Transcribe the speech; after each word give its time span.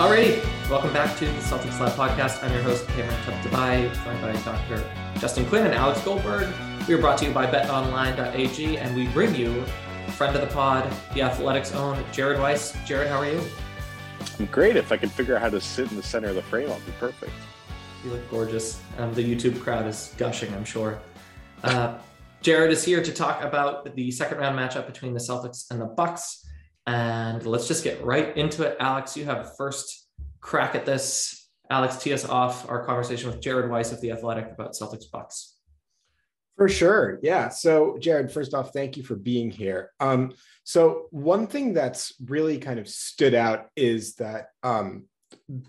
Alrighty, 0.00 0.42
welcome 0.70 0.94
back 0.94 1.14
to 1.18 1.26
the 1.26 1.40
Celtics 1.42 1.78
Lab 1.78 1.92
podcast. 1.92 2.42
I'm 2.42 2.50
your 2.54 2.62
host, 2.62 2.88
Cameron 2.88 3.14
Tabatabai, 3.20 4.02
joined 4.02 4.22
by 4.22 4.32
Dr. 4.50 4.82
Justin 5.18 5.44
Quinn 5.44 5.66
and 5.66 5.74
Alex 5.74 6.02
Goldberg. 6.02 6.48
We 6.88 6.94
are 6.94 6.98
brought 6.98 7.18
to 7.18 7.26
you 7.26 7.32
by 7.32 7.46
betonline.ag, 7.46 8.78
and 8.78 8.96
we 8.96 9.08
bring 9.08 9.34
you 9.34 9.62
friend 10.12 10.34
of 10.34 10.40
the 10.40 10.54
pod, 10.54 10.90
the 11.12 11.20
Athletic's 11.20 11.74
own 11.74 12.02
Jared 12.12 12.40
Weiss. 12.40 12.74
Jared, 12.86 13.08
how 13.08 13.18
are 13.18 13.30
you? 13.30 13.42
I'm 14.38 14.46
great. 14.46 14.76
If 14.76 14.90
I 14.90 14.96
can 14.96 15.10
figure 15.10 15.36
out 15.36 15.42
how 15.42 15.50
to 15.50 15.60
sit 15.60 15.90
in 15.90 15.98
the 15.98 16.02
center 16.02 16.28
of 16.28 16.34
the 16.34 16.42
frame, 16.44 16.70
I'll 16.70 16.80
be 16.80 16.92
perfect. 16.98 17.32
You 18.02 18.12
look 18.12 18.30
gorgeous. 18.30 18.80
Um, 18.96 19.12
the 19.12 19.22
YouTube 19.22 19.60
crowd 19.60 19.86
is 19.86 20.14
gushing, 20.16 20.50
I'm 20.54 20.64
sure. 20.64 20.98
Uh, 21.62 21.98
Jared 22.40 22.72
is 22.72 22.82
here 22.82 23.02
to 23.02 23.12
talk 23.12 23.44
about 23.44 23.94
the 23.94 24.10
second 24.10 24.38
round 24.38 24.58
matchup 24.58 24.86
between 24.86 25.12
the 25.12 25.20
Celtics 25.20 25.70
and 25.70 25.78
the 25.78 25.84
Bucks. 25.84 26.46
And 26.90 27.46
let's 27.46 27.68
just 27.68 27.84
get 27.84 28.02
right 28.02 28.36
into 28.36 28.64
it. 28.64 28.76
Alex, 28.80 29.16
you 29.16 29.24
have 29.24 29.56
first 29.56 30.08
crack 30.40 30.74
at 30.74 30.84
this. 30.84 31.48
Alex, 31.70 31.98
tee 31.98 32.12
us 32.12 32.28
off 32.28 32.68
our 32.68 32.84
conversation 32.84 33.30
with 33.30 33.40
Jared 33.40 33.70
Weiss 33.70 33.92
of 33.92 34.00
The 34.00 34.10
Athletic 34.10 34.50
about 34.50 34.72
Celtics 34.72 35.08
Bucks. 35.08 35.54
For 36.56 36.68
sure. 36.68 37.20
Yeah. 37.22 37.48
So, 37.48 37.96
Jared, 38.00 38.32
first 38.32 38.54
off, 38.54 38.72
thank 38.72 38.96
you 38.96 39.04
for 39.04 39.14
being 39.14 39.52
here. 39.52 39.92
Um, 40.00 40.32
so, 40.64 41.06
one 41.12 41.46
thing 41.46 41.74
that's 41.74 42.12
really 42.24 42.58
kind 42.58 42.80
of 42.80 42.88
stood 42.88 43.34
out 43.34 43.68
is 43.76 44.16
that 44.16 44.48
um, 44.64 45.04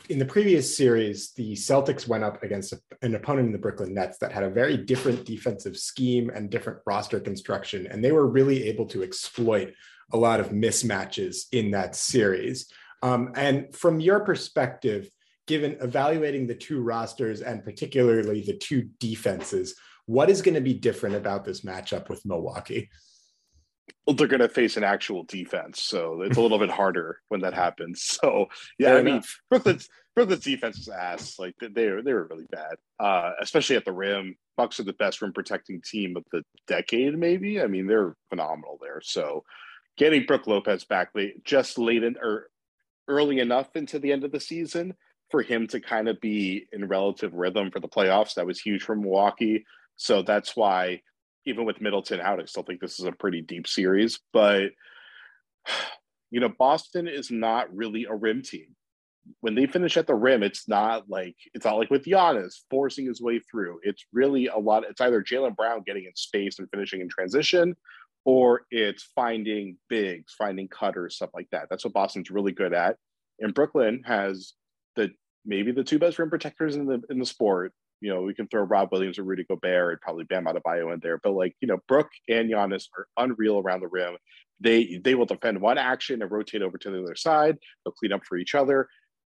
in 0.09 0.17
the 0.17 0.25
previous 0.25 0.75
series, 0.75 1.33
the 1.33 1.53
Celtics 1.53 2.07
went 2.07 2.23
up 2.23 2.41
against 2.41 2.73
an 3.03 3.13
opponent 3.13 3.45
in 3.45 3.51
the 3.51 3.59
Brooklyn 3.59 3.93
Nets 3.93 4.17
that 4.17 4.31
had 4.31 4.43
a 4.43 4.49
very 4.49 4.75
different 4.75 5.23
defensive 5.23 5.77
scheme 5.77 6.31
and 6.31 6.49
different 6.49 6.79
roster 6.87 7.19
construction. 7.19 7.85
And 7.85 8.03
they 8.03 8.11
were 8.11 8.25
really 8.25 8.67
able 8.69 8.87
to 8.87 9.03
exploit 9.03 9.71
a 10.13 10.17
lot 10.17 10.39
of 10.39 10.49
mismatches 10.49 11.45
in 11.51 11.71
that 11.71 11.95
series. 11.95 12.71
Um, 13.01 13.31
and 13.35 13.73
from 13.75 13.99
your 13.99 14.19
perspective, 14.19 15.09
given 15.47 15.77
evaluating 15.81 16.47
the 16.47 16.55
two 16.55 16.81
rosters 16.81 17.41
and 17.41 17.63
particularly 17.63 18.41
the 18.41 18.57
two 18.57 18.89
defenses, 18.99 19.75
what 20.05 20.29
is 20.29 20.41
going 20.41 20.55
to 20.55 20.61
be 20.61 20.73
different 20.73 21.15
about 21.15 21.45
this 21.45 21.61
matchup 21.61 22.09
with 22.09 22.25
Milwaukee? 22.25 22.89
Well, 24.05 24.15
they're 24.15 24.27
going 24.27 24.41
to 24.41 24.49
face 24.49 24.77
an 24.77 24.83
actual 24.83 25.23
defense, 25.23 25.81
so 25.81 26.21
it's 26.21 26.37
a 26.37 26.41
little 26.41 26.57
bit 26.57 26.69
harder 26.69 27.19
when 27.29 27.41
that 27.41 27.53
happens. 27.53 28.01
So, 28.21 28.47
yeah, 28.77 28.89
Fair 28.89 28.99
I 28.99 29.03
mean, 29.03 29.21
Brooklyn's 29.49 29.89
Brooklyn's 30.15 30.43
defense 30.43 30.79
is 30.79 30.89
ass. 30.89 31.39
Like 31.39 31.55
they 31.61 31.89
were, 31.89 32.01
they 32.01 32.13
were 32.13 32.27
really 32.29 32.47
bad, 32.51 32.75
uh, 32.99 33.31
especially 33.39 33.75
at 33.75 33.85
the 33.85 33.91
rim. 33.91 34.35
Bucks 34.57 34.79
are 34.79 34.83
the 34.83 34.93
best 34.93 35.21
rim 35.21 35.33
protecting 35.33 35.81
team 35.81 36.17
of 36.17 36.23
the 36.31 36.43
decade, 36.67 37.17
maybe. 37.17 37.61
I 37.61 37.67
mean, 37.67 37.87
they're 37.87 38.15
phenomenal 38.29 38.77
there. 38.81 39.01
So, 39.03 39.43
getting 39.97 40.25
Brook 40.25 40.47
Lopez 40.47 40.83
back 40.83 41.09
late, 41.13 41.43
just 41.43 41.77
late 41.77 42.03
in 42.03 42.15
or 42.21 42.47
early 43.07 43.39
enough 43.39 43.75
into 43.75 43.99
the 43.99 44.11
end 44.11 44.23
of 44.23 44.31
the 44.31 44.39
season 44.39 44.93
for 45.29 45.41
him 45.41 45.67
to 45.67 45.79
kind 45.79 46.07
of 46.07 46.19
be 46.21 46.67
in 46.71 46.87
relative 46.87 47.33
rhythm 47.33 47.71
for 47.71 47.79
the 47.79 47.87
playoffs. 47.87 48.35
That 48.35 48.45
was 48.45 48.59
huge 48.59 48.83
for 48.83 48.95
Milwaukee. 48.95 49.65
So 49.95 50.21
that's 50.21 50.55
why, 50.55 51.01
even 51.45 51.65
with 51.65 51.81
Middleton 51.81 52.19
out, 52.19 52.39
I 52.39 52.45
still 52.45 52.63
think 52.63 52.81
this 52.81 52.99
is 52.99 53.05
a 53.05 53.11
pretty 53.11 53.41
deep 53.41 53.67
series. 53.67 54.19
But, 54.33 54.71
you 56.31 56.39
know, 56.39 56.49
Boston 56.49 57.07
is 57.07 57.31
not 57.31 57.73
really 57.75 58.05
a 58.05 58.15
rim 58.15 58.41
team. 58.41 58.75
When 59.41 59.53
they 59.53 59.67
finish 59.67 59.97
at 59.97 60.07
the 60.07 60.15
rim, 60.15 60.41
it's 60.41 60.67
not 60.67 61.07
like 61.07 61.35
it's 61.53 61.65
not 61.65 61.77
like 61.77 61.91
with 61.91 62.05
Giannis 62.05 62.61
forcing 62.71 63.05
his 63.05 63.21
way 63.21 63.39
through. 63.39 63.79
It's 63.83 64.03
really 64.11 64.47
a 64.47 64.57
lot. 64.57 64.83
It's 64.89 64.99
either 64.99 65.21
Jaylen 65.21 65.55
Brown 65.55 65.83
getting 65.85 66.05
in 66.05 66.15
space 66.15 66.57
and 66.57 66.67
finishing 66.71 67.01
in 67.01 67.09
transition, 67.09 67.75
or 68.25 68.61
it's 68.71 69.09
finding 69.15 69.77
bigs, 69.89 70.33
finding 70.37 70.67
cutters, 70.67 71.15
stuff 71.15 71.31
like 71.33 71.47
that. 71.51 71.67
That's 71.69 71.83
what 71.83 71.93
Boston's 71.93 72.31
really 72.31 72.51
good 72.51 72.73
at. 72.73 72.97
And 73.39 73.53
Brooklyn 73.53 74.03
has 74.05 74.53
the 74.95 75.11
maybe 75.45 75.71
the 75.71 75.83
two 75.83 75.99
best 75.99 76.19
rim 76.19 76.29
protectors 76.29 76.75
in 76.75 76.85
the 76.85 77.01
in 77.09 77.19
the 77.19 77.25
sport. 77.25 77.73
You 77.99 78.11
know, 78.11 78.21
we 78.21 78.33
can 78.33 78.47
throw 78.47 78.63
Rob 78.63 78.89
Williams 78.91 79.19
or 79.19 79.23
Rudy 79.23 79.45
Gobert 79.47 79.91
and 79.91 80.01
probably 80.01 80.23
Bam 80.23 80.45
Adebayo 80.45 80.93
in 80.93 80.99
there, 81.01 81.19
but 81.23 81.33
like 81.33 81.55
you 81.61 81.67
know, 81.67 81.77
Brook 81.87 82.09
and 82.29 82.49
Giannis 82.49 82.85
are 82.97 83.07
unreal 83.17 83.59
around 83.59 83.81
the 83.81 83.87
rim. 83.87 84.17
They 84.59 84.99
they 85.03 85.15
will 85.15 85.25
defend 85.25 85.61
one 85.61 85.77
action 85.77 86.21
and 86.21 86.31
rotate 86.31 86.61
over 86.61 86.77
to 86.77 86.91
the 86.91 87.01
other 87.01 87.15
side. 87.15 87.57
They'll 87.83 87.93
clean 87.93 88.13
up 88.13 88.21
for 88.27 88.37
each 88.37 88.55
other. 88.55 88.87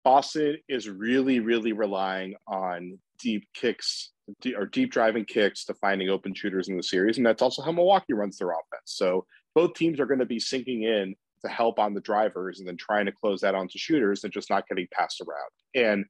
Boston 0.04 0.58
is 0.68 0.88
really 0.88 1.40
really 1.40 1.72
relying 1.72 2.34
on 2.46 2.98
deep 3.20 3.46
kicks 3.54 4.10
or 4.56 4.66
deep 4.66 4.90
driving 4.90 5.24
kicks 5.24 5.64
to 5.64 5.74
finding 5.74 6.08
open 6.08 6.34
shooters 6.34 6.68
in 6.68 6.76
the 6.76 6.82
series. 6.82 7.16
And 7.16 7.26
that's 7.26 7.42
also 7.42 7.62
how 7.62 7.72
Milwaukee 7.72 8.12
runs 8.12 8.38
their 8.38 8.50
offense. 8.50 8.86
So 8.86 9.26
both 9.54 9.74
teams 9.74 10.00
are 10.00 10.06
going 10.06 10.20
to 10.20 10.26
be 10.26 10.40
sinking 10.40 10.84
in 10.84 11.14
to 11.44 11.50
help 11.50 11.78
on 11.78 11.94
the 11.94 12.00
drivers 12.00 12.58
and 12.60 12.68
then 12.68 12.76
trying 12.76 13.06
to 13.06 13.12
close 13.12 13.40
that 13.40 13.54
onto 13.54 13.78
shooters 13.78 14.24
and 14.24 14.32
just 14.32 14.50
not 14.50 14.68
getting 14.68 14.86
passed 14.92 15.20
around. 15.20 15.86
And 15.86 16.04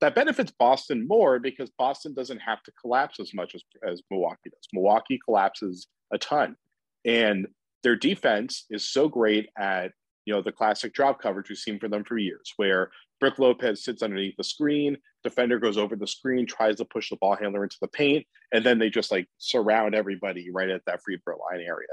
that 0.00 0.14
benefits 0.14 0.52
Boston 0.58 1.06
more 1.06 1.38
because 1.38 1.70
Boston 1.78 2.12
doesn't 2.14 2.40
have 2.40 2.62
to 2.64 2.72
collapse 2.72 3.20
as 3.20 3.32
much 3.32 3.54
as, 3.54 3.62
as 3.88 4.02
Milwaukee 4.10 4.50
does. 4.50 4.68
Milwaukee 4.72 5.18
collapses 5.24 5.86
a 6.12 6.18
ton. 6.18 6.56
And 7.04 7.46
their 7.82 7.96
defense 7.96 8.66
is 8.70 8.90
so 8.90 9.08
great 9.08 9.48
at 9.56 9.92
you 10.24 10.34
know 10.34 10.42
the 10.42 10.52
classic 10.52 10.94
drop 10.94 11.20
coverage 11.20 11.48
we've 11.48 11.58
seen 11.58 11.78
for 11.78 11.88
them 11.88 12.04
for 12.04 12.18
years, 12.18 12.52
where 12.56 12.90
Brook 13.20 13.38
Lopez 13.38 13.84
sits 13.84 14.02
underneath 14.02 14.36
the 14.36 14.44
screen, 14.44 14.96
defender 15.22 15.58
goes 15.58 15.78
over 15.78 15.96
the 15.96 16.06
screen, 16.06 16.46
tries 16.46 16.76
to 16.76 16.84
push 16.84 17.10
the 17.10 17.16
ball 17.16 17.36
handler 17.36 17.64
into 17.64 17.76
the 17.80 17.88
paint, 17.88 18.26
and 18.52 18.64
then 18.64 18.78
they 18.78 18.90
just 18.90 19.10
like 19.10 19.28
surround 19.38 19.94
everybody 19.94 20.50
right 20.50 20.70
at 20.70 20.82
that 20.86 21.02
free 21.02 21.18
throw 21.24 21.36
line 21.36 21.64
area. 21.64 21.88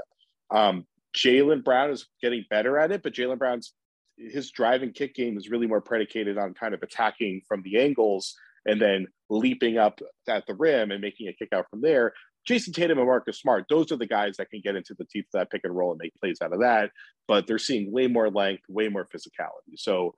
Um, 0.50 0.86
Jaylen 1.16 1.62
Brown 1.62 1.90
is 1.90 2.06
getting 2.22 2.44
better 2.50 2.78
at 2.78 2.92
it, 2.92 3.02
but 3.02 3.14
Jaylen 3.14 3.38
Brown's 3.38 3.74
his 4.16 4.50
driving 4.50 4.92
kick 4.92 5.14
game 5.14 5.36
is 5.36 5.50
really 5.50 5.66
more 5.66 5.80
predicated 5.80 6.38
on 6.38 6.54
kind 6.54 6.74
of 6.74 6.82
attacking 6.82 7.42
from 7.48 7.62
the 7.62 7.78
angles 7.78 8.34
and 8.66 8.80
then 8.80 9.06
leaping 9.30 9.78
up 9.78 10.00
at 10.28 10.46
the 10.46 10.54
rim 10.54 10.90
and 10.90 11.00
making 11.00 11.28
a 11.28 11.32
kick 11.32 11.48
out 11.52 11.66
from 11.70 11.80
there. 11.80 12.12
Jayson 12.48 12.72
Tatum 12.72 12.98
and 12.98 13.06
Marcus 13.06 13.40
Smart, 13.40 13.66
those 13.68 13.92
are 13.92 13.96
the 13.96 14.06
guys 14.06 14.36
that 14.36 14.50
can 14.50 14.60
get 14.62 14.76
into 14.76 14.94
the 14.98 15.04
teeth 15.04 15.26
of 15.32 15.40
that 15.40 15.50
pick 15.50 15.62
and 15.64 15.76
roll 15.76 15.92
and 15.92 16.00
make 16.02 16.12
plays 16.20 16.38
out 16.42 16.52
of 16.52 16.60
that. 16.60 16.90
But 17.28 17.46
they're 17.46 17.58
seeing 17.58 17.92
way 17.92 18.08
more 18.08 18.30
length, 18.30 18.64
way 18.68 18.88
more 18.88 19.06
physicality. 19.06 19.76
So 19.76 20.14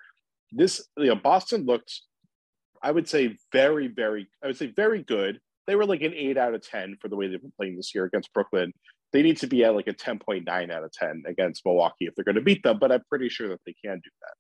this, 0.51 0.87
you 0.97 1.07
know, 1.07 1.17
Boston 1.17 1.67
looked 1.67 2.01
I 2.85 2.91
would 2.91 3.09
say 3.09 3.39
very, 3.51 3.89
very, 3.89 4.29
I 4.43 4.47
would 4.47 4.59
say 4.59 4.67
very 4.67 5.03
good. 5.03 5.41
They 5.67 5.75
were 5.75 5.87
like 5.87 6.03
an 6.03 6.13
eight 6.15 6.37
out 6.37 6.55
of 6.55 6.61
10 6.61 6.99
for 7.01 7.09
the 7.09 7.17
way 7.17 7.27
they've 7.27 7.41
been 7.41 7.53
playing 7.57 7.77
this 7.77 7.95
year 7.95 8.05
against 8.05 8.33
Brooklyn. 8.35 8.73
They 9.15 9.23
need 9.23 9.39
to 9.39 9.47
be 9.47 9.65
at 9.65 9.75
like 9.75 9.87
a 9.87 9.95
10.9 9.95 10.71
out 10.71 10.85
of 10.85 10.93
10 10.93 11.23
against 11.27 11.65
Milwaukee 11.65 12.05
if 12.05 12.15
they're 12.15 12.27
going 12.27 12.35
to 12.35 12.43
beat 12.43 12.63
them, 12.63 12.79
but 12.79 12.93
I'm 12.93 13.03
pretty 13.09 13.31
sure 13.31 13.49
that 13.49 13.61
they 13.65 13.75
can 13.83 13.95
do 13.95 14.11
that. 14.21 14.35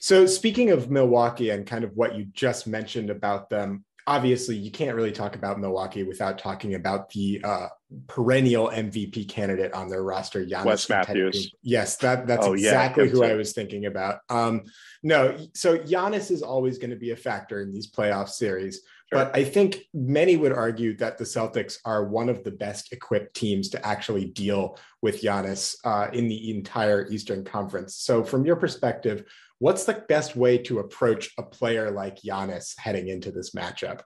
So, 0.00 0.26
speaking 0.26 0.70
of 0.70 0.92
Milwaukee 0.92 1.50
and 1.50 1.66
kind 1.66 1.82
of 1.82 1.90
what 1.96 2.14
you 2.14 2.26
just 2.26 2.68
mentioned 2.68 3.10
about 3.10 3.50
them, 3.50 3.84
obviously 4.08 4.56
you 4.56 4.70
can't 4.70 4.96
really 4.96 5.12
talk 5.12 5.36
about 5.36 5.60
Milwaukee 5.60 6.02
without 6.02 6.38
talking 6.38 6.74
about 6.74 7.10
the 7.10 7.40
uh, 7.44 7.68
perennial 8.06 8.68
MVP 8.68 9.28
candidate 9.28 9.74
on 9.74 9.88
their 9.88 10.02
roster, 10.02 10.44
Giannis 10.46 10.64
Wes 10.64 10.88
Matthews. 10.88 11.52
Yes, 11.62 11.96
that 11.98 12.26
that's 12.26 12.46
oh, 12.46 12.54
exactly 12.54 13.04
yeah, 13.04 13.10
who 13.10 13.22
I 13.22 13.34
was 13.34 13.52
thinking 13.52 13.84
about. 13.84 14.20
Um, 14.30 14.62
no, 15.02 15.36
so 15.54 15.76
Giannis 15.76 16.30
is 16.30 16.42
always 16.42 16.78
going 16.78 16.90
to 16.90 16.96
be 16.96 17.10
a 17.10 17.16
factor 17.16 17.60
in 17.60 17.70
these 17.70 17.90
playoff 17.90 18.30
series. 18.30 18.80
Sure. 19.12 19.24
But 19.24 19.36
I 19.36 19.44
think 19.44 19.80
many 19.92 20.36
would 20.36 20.52
argue 20.52 20.96
that 20.98 21.18
the 21.18 21.24
Celtics 21.24 21.78
are 21.84 22.04
one 22.04 22.30
of 22.30 22.44
the 22.44 22.50
best 22.50 22.92
equipped 22.92 23.34
teams 23.34 23.68
to 23.70 23.86
actually 23.86 24.26
deal 24.26 24.78
with 25.02 25.22
Giannis 25.22 25.76
uh, 25.84 26.08
in 26.12 26.28
the 26.28 26.50
entire 26.50 27.06
Eastern 27.08 27.44
Conference. 27.44 27.96
So, 27.96 28.24
from 28.24 28.44
your 28.44 28.56
perspective, 28.56 29.24
what's 29.58 29.84
the 29.84 30.04
best 30.08 30.36
way 30.36 30.58
to 30.58 30.78
approach 30.78 31.30
a 31.38 31.42
player 31.42 31.90
like 31.90 32.22
Giannis 32.22 32.74
heading 32.78 33.08
into 33.08 33.30
this 33.30 33.50
matchup? 33.50 34.00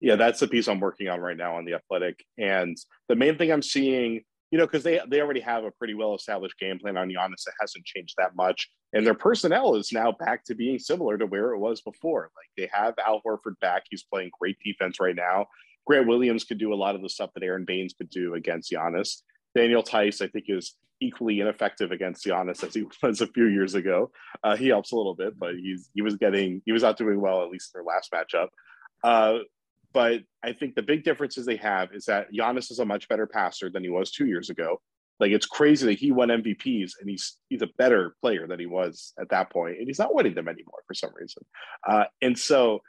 Yeah, 0.00 0.16
that's 0.16 0.40
the 0.40 0.48
piece 0.48 0.68
I'm 0.68 0.80
working 0.80 1.08
on 1.08 1.20
right 1.20 1.36
now 1.36 1.56
on 1.56 1.64
the 1.64 1.74
Athletic, 1.74 2.24
and 2.38 2.76
the 3.08 3.16
main 3.16 3.38
thing 3.38 3.52
I'm 3.52 3.62
seeing 3.62 4.22
you 4.52 4.58
know, 4.58 4.66
because 4.66 4.84
they 4.84 5.00
they 5.08 5.20
already 5.20 5.40
have 5.40 5.64
a 5.64 5.70
pretty 5.70 5.94
well 5.94 6.14
established 6.14 6.58
game 6.58 6.78
plan 6.78 6.98
on 6.98 7.08
Giannis. 7.08 7.46
It 7.46 7.54
hasn't 7.58 7.86
changed 7.86 8.14
that 8.18 8.36
much, 8.36 8.68
and 8.92 9.04
their 9.04 9.14
personnel 9.14 9.74
is 9.76 9.92
now 9.92 10.12
back 10.12 10.44
to 10.44 10.54
being 10.54 10.78
similar 10.78 11.16
to 11.16 11.26
where 11.26 11.52
it 11.52 11.58
was 11.58 11.80
before. 11.80 12.30
Like 12.36 12.48
they 12.56 12.70
have 12.70 12.94
Al 13.04 13.22
Horford 13.26 13.58
back; 13.60 13.84
he's 13.88 14.04
playing 14.04 14.30
great 14.38 14.58
defense 14.62 15.00
right 15.00 15.16
now. 15.16 15.46
Grant 15.86 16.06
Williams 16.06 16.44
could 16.44 16.58
do 16.58 16.72
a 16.72 16.76
lot 16.76 16.94
of 16.94 17.00
the 17.00 17.08
stuff 17.08 17.30
that 17.34 17.42
Aron 17.42 17.64
Baynes 17.64 17.94
could 17.94 18.10
do 18.10 18.34
against 18.34 18.70
Giannis. 18.70 19.22
Daniel 19.54 19.82
Theis, 19.82 20.20
I 20.20 20.28
think, 20.28 20.46
is 20.48 20.74
equally 21.00 21.40
ineffective 21.40 21.90
against 21.90 22.24
Giannis 22.24 22.64
as 22.64 22.74
he 22.74 22.84
was 23.02 23.20
a 23.20 23.26
few 23.26 23.46
years 23.46 23.74
ago. 23.74 24.10
Uh, 24.42 24.56
he 24.56 24.68
helps 24.68 24.92
a 24.92 24.96
little 24.96 25.14
bit, 25.14 25.38
but 25.38 25.54
he's 25.56 25.90
he 25.94 26.02
was 26.02 26.16
getting 26.16 26.62
he 26.64 26.72
was 26.72 26.82
not 26.82 26.96
doing 26.96 27.20
well 27.20 27.42
at 27.42 27.50
least 27.50 27.72
in 27.74 27.78
their 27.78 27.84
last 27.84 28.12
matchup. 28.12 28.48
Uh, 29.04 29.42
but 29.92 30.20
I 30.42 30.52
think 30.52 30.74
the 30.74 30.82
big 30.82 31.04
differences 31.04 31.44
they 31.44 31.56
have 31.56 31.92
is 31.92 32.06
that 32.06 32.32
Giannis 32.32 32.70
is 32.70 32.78
a 32.78 32.84
much 32.84 33.08
better 33.08 33.26
passer 33.26 33.68
than 33.68 33.82
he 33.82 33.90
was 33.90 34.10
two 34.10 34.26
years 34.26 34.48
ago. 34.48 34.80
Like 35.20 35.32
it's 35.32 35.46
crazy 35.46 35.86
that 35.86 35.98
he 35.98 36.10
won 36.10 36.28
MVPs 36.28 36.92
and 37.00 37.08
he's 37.08 37.36
he's 37.48 37.62
a 37.62 37.68
better 37.78 38.14
player 38.20 38.46
than 38.46 38.58
he 38.58 38.66
was 38.66 39.12
at 39.20 39.28
that 39.30 39.52
point, 39.52 39.78
and 39.78 39.86
he's 39.86 39.98
not 39.98 40.14
winning 40.14 40.34
them 40.34 40.48
anymore 40.48 40.82
for 40.86 40.94
some 40.94 41.10
reason. 41.14 41.44
Uh, 41.88 42.04
and 42.22 42.38
so 42.38 42.80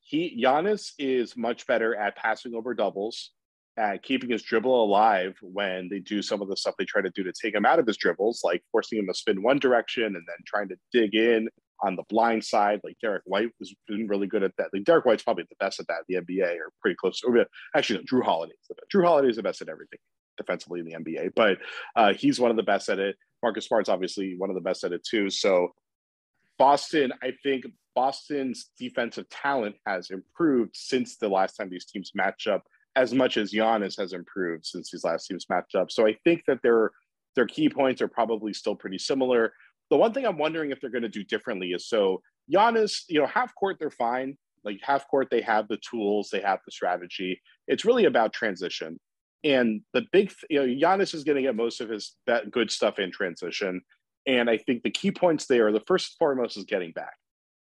he 0.00 0.42
Giannis 0.42 0.92
is 0.98 1.36
much 1.36 1.66
better 1.66 1.94
at 1.94 2.16
passing 2.16 2.54
over 2.54 2.74
doubles, 2.74 3.30
at 3.78 4.02
keeping 4.02 4.30
his 4.30 4.42
dribble 4.42 4.84
alive 4.84 5.36
when 5.40 5.88
they 5.88 6.00
do 6.00 6.20
some 6.20 6.42
of 6.42 6.48
the 6.48 6.56
stuff 6.56 6.74
they 6.78 6.84
try 6.84 7.00
to 7.00 7.10
do 7.10 7.22
to 7.22 7.32
take 7.32 7.54
him 7.54 7.64
out 7.64 7.78
of 7.78 7.86
his 7.86 7.96
dribbles, 7.96 8.40
like 8.42 8.62
forcing 8.72 8.98
him 8.98 9.06
to 9.06 9.14
spin 9.14 9.42
one 9.42 9.58
direction 9.58 10.04
and 10.04 10.14
then 10.14 10.36
trying 10.44 10.68
to 10.68 10.76
dig 10.92 11.14
in 11.14 11.48
on 11.82 11.94
the 11.94 12.02
blind 12.08 12.44
side. 12.44 12.80
Like 12.82 12.96
Derrick 13.00 13.22
White 13.24 13.50
was 13.60 13.74
been 13.86 14.08
really 14.08 14.26
good 14.26 14.42
at 14.42 14.52
that. 14.58 14.70
Like 14.72 14.84
Derrick 14.84 15.04
White's 15.04 15.22
probably 15.22 15.44
the 15.48 15.56
best 15.64 15.78
at 15.78 15.86
that 15.86 16.02
in 16.08 16.24
the 16.26 16.34
NBA 16.34 16.56
or 16.56 16.72
pretty 16.82 16.96
close. 16.96 17.22
Or 17.24 17.46
actually, 17.76 18.00
no, 18.00 18.18
Jrue 18.18 18.24
Holiday 18.24 18.52
is 18.52 18.68
the 18.68 18.74
best. 18.74 18.90
Jrue 18.92 19.04
Holiday 19.04 19.28
is 19.28 19.36
the 19.36 19.42
best 19.42 19.62
at 19.62 19.68
everything 19.68 20.00
defensively 20.36 20.80
in 20.80 20.86
the 20.86 20.94
NBA, 20.94 21.32
but 21.34 21.58
uh, 21.96 22.12
he's 22.12 22.40
one 22.40 22.50
of 22.50 22.56
the 22.56 22.62
best 22.62 22.88
at 22.88 22.98
it. 22.98 23.16
Marcus 23.42 23.66
Smart's 23.66 23.88
obviously 23.88 24.34
one 24.36 24.50
of 24.50 24.54
the 24.54 24.60
best 24.60 24.82
at 24.82 24.92
it 24.92 25.04
too. 25.04 25.30
So 25.30 25.68
Boston, 26.58 27.12
I 27.22 27.32
think 27.42 27.64
Boston's 27.94 28.70
defensive 28.78 29.28
talent 29.28 29.76
has 29.86 30.10
improved 30.10 30.74
since 30.74 31.16
the 31.16 31.28
last 31.28 31.54
time 31.54 31.70
these 31.70 31.84
teams 31.84 32.12
match 32.14 32.48
up 32.48 32.64
as 32.98 33.14
much 33.14 33.36
as 33.36 33.52
Giannis 33.52 33.96
has 33.96 34.12
improved 34.12 34.66
since 34.66 34.90
these 34.90 35.04
last 35.04 35.26
teams 35.26 35.46
matched 35.48 35.76
up. 35.76 35.90
So 35.90 36.04
I 36.06 36.16
think 36.24 36.42
that 36.48 36.58
their 36.62 36.90
their 37.36 37.46
key 37.46 37.68
points 37.68 38.02
are 38.02 38.08
probably 38.08 38.52
still 38.52 38.74
pretty 38.74 38.98
similar. 38.98 39.52
The 39.90 39.96
one 39.96 40.12
thing 40.12 40.26
I'm 40.26 40.36
wondering 40.36 40.72
if 40.72 40.80
they're 40.80 40.90
going 40.90 41.02
to 41.02 41.08
do 41.08 41.22
differently 41.22 41.68
is 41.68 41.88
so 41.88 42.20
Giannis, 42.52 43.04
you 43.08 43.20
know, 43.20 43.26
half 43.26 43.54
court 43.54 43.76
they're 43.78 43.90
fine. 43.90 44.36
Like 44.64 44.80
half 44.82 45.06
court, 45.08 45.28
they 45.30 45.40
have 45.42 45.68
the 45.68 45.78
tools, 45.88 46.30
they 46.30 46.40
have 46.40 46.58
the 46.66 46.72
strategy. 46.72 47.40
It's 47.68 47.84
really 47.84 48.06
about 48.06 48.32
transition. 48.32 48.98
And 49.44 49.82
the 49.94 50.04
big, 50.10 50.32
you 50.50 50.58
know, 50.58 50.66
Giannis 50.66 51.14
is 51.14 51.22
going 51.22 51.36
to 51.36 51.42
get 51.42 51.54
most 51.54 51.80
of 51.80 51.88
his 51.88 52.16
that 52.26 52.50
good 52.50 52.72
stuff 52.72 52.98
in 52.98 53.12
transition. 53.12 53.80
And 54.26 54.50
I 54.50 54.58
think 54.58 54.82
the 54.82 54.90
key 54.90 55.12
points 55.12 55.46
there, 55.46 55.70
the 55.70 55.84
first 55.86 56.10
and 56.10 56.18
foremost 56.18 56.56
is 56.56 56.64
getting 56.64 56.90
back, 56.90 57.14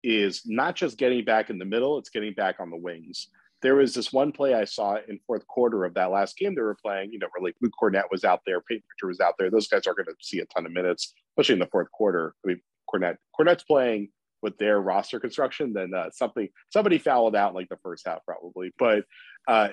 is 0.04 0.44
not 0.46 0.76
just 0.76 1.00
getting 1.00 1.26
back 1.26 1.50
in 1.50 1.58
the 1.58 1.66
middle, 1.66 1.98
it's 1.98 2.12
getting 2.12 2.36
back 2.36 2.60
on 2.60 2.70
the 2.70 2.78
wings. 2.78 3.30
There 3.64 3.76
was 3.76 3.96
this 3.96 4.14
one 4.14 4.32
play 4.32 4.54
I 4.54 4.66
saw 4.66 4.98
in 5.08 5.20
fourth 5.26 5.48
quarter 5.48 5.86
of 5.86 5.96
that 5.96 6.12
last 6.12 6.38
game 6.38 6.54
they 6.54 6.62
were 6.62 6.78
playing, 6.80 7.12
you 7.12 7.20
know, 7.20 7.28
where 7.32 7.44
like 7.44 7.56
Luke 7.62 7.74
Kornet 7.82 8.12
was 8.12 8.24
out 8.24 8.42
there, 8.46 8.62
Payton 8.62 8.84
Pritchard 8.88 9.08
was 9.08 9.20
out 9.20 9.36
there. 9.40 9.50
Those 9.50 9.68
guys 9.68 9.88
are 9.88 9.96
going 9.96 10.06
to 10.06 10.16
see 10.20 10.40
a 10.40 10.46
ton 10.46 10.66
of 10.66 10.72
minutes 10.72 11.14
especially 11.34 11.54
in 11.54 11.60
the 11.60 11.68
fourth 11.68 11.92
quarter. 11.92 12.36
I 12.44 12.50
mean, 12.50 12.62
Kornet 12.92 13.18
Kornet's 13.38 13.64
playing 13.64 14.10
with 14.42 14.58
their 14.58 14.82
roster 14.82 15.20
construction, 15.20 15.74
then 15.74 15.94
uh, 15.94 16.10
something 16.12 16.50
somebody 16.70 16.98
fouled 16.98 17.36
out 17.36 17.56
like 17.56 17.70
the 17.70 17.78
first 17.78 18.06
half 18.06 18.20
probably. 18.26 18.72
But 18.78 19.06
uh, 19.48 19.70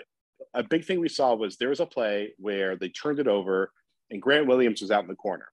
a 0.54 0.62
big 0.62 0.84
thing 0.84 1.00
we 1.00 1.08
saw 1.08 1.34
was 1.34 1.56
there 1.56 1.69
was 1.69 1.81
a 1.81 1.87
play 1.87 2.34
where 2.38 2.76
they 2.76 2.88
turned 2.88 3.19
it 3.19 3.28
over 3.28 3.72
and 4.10 4.22
Grant 4.22 4.46
Williams 4.46 4.81
was 4.81 4.90
out 4.90 5.02
in 5.02 5.08
the 5.08 5.14
corner, 5.14 5.48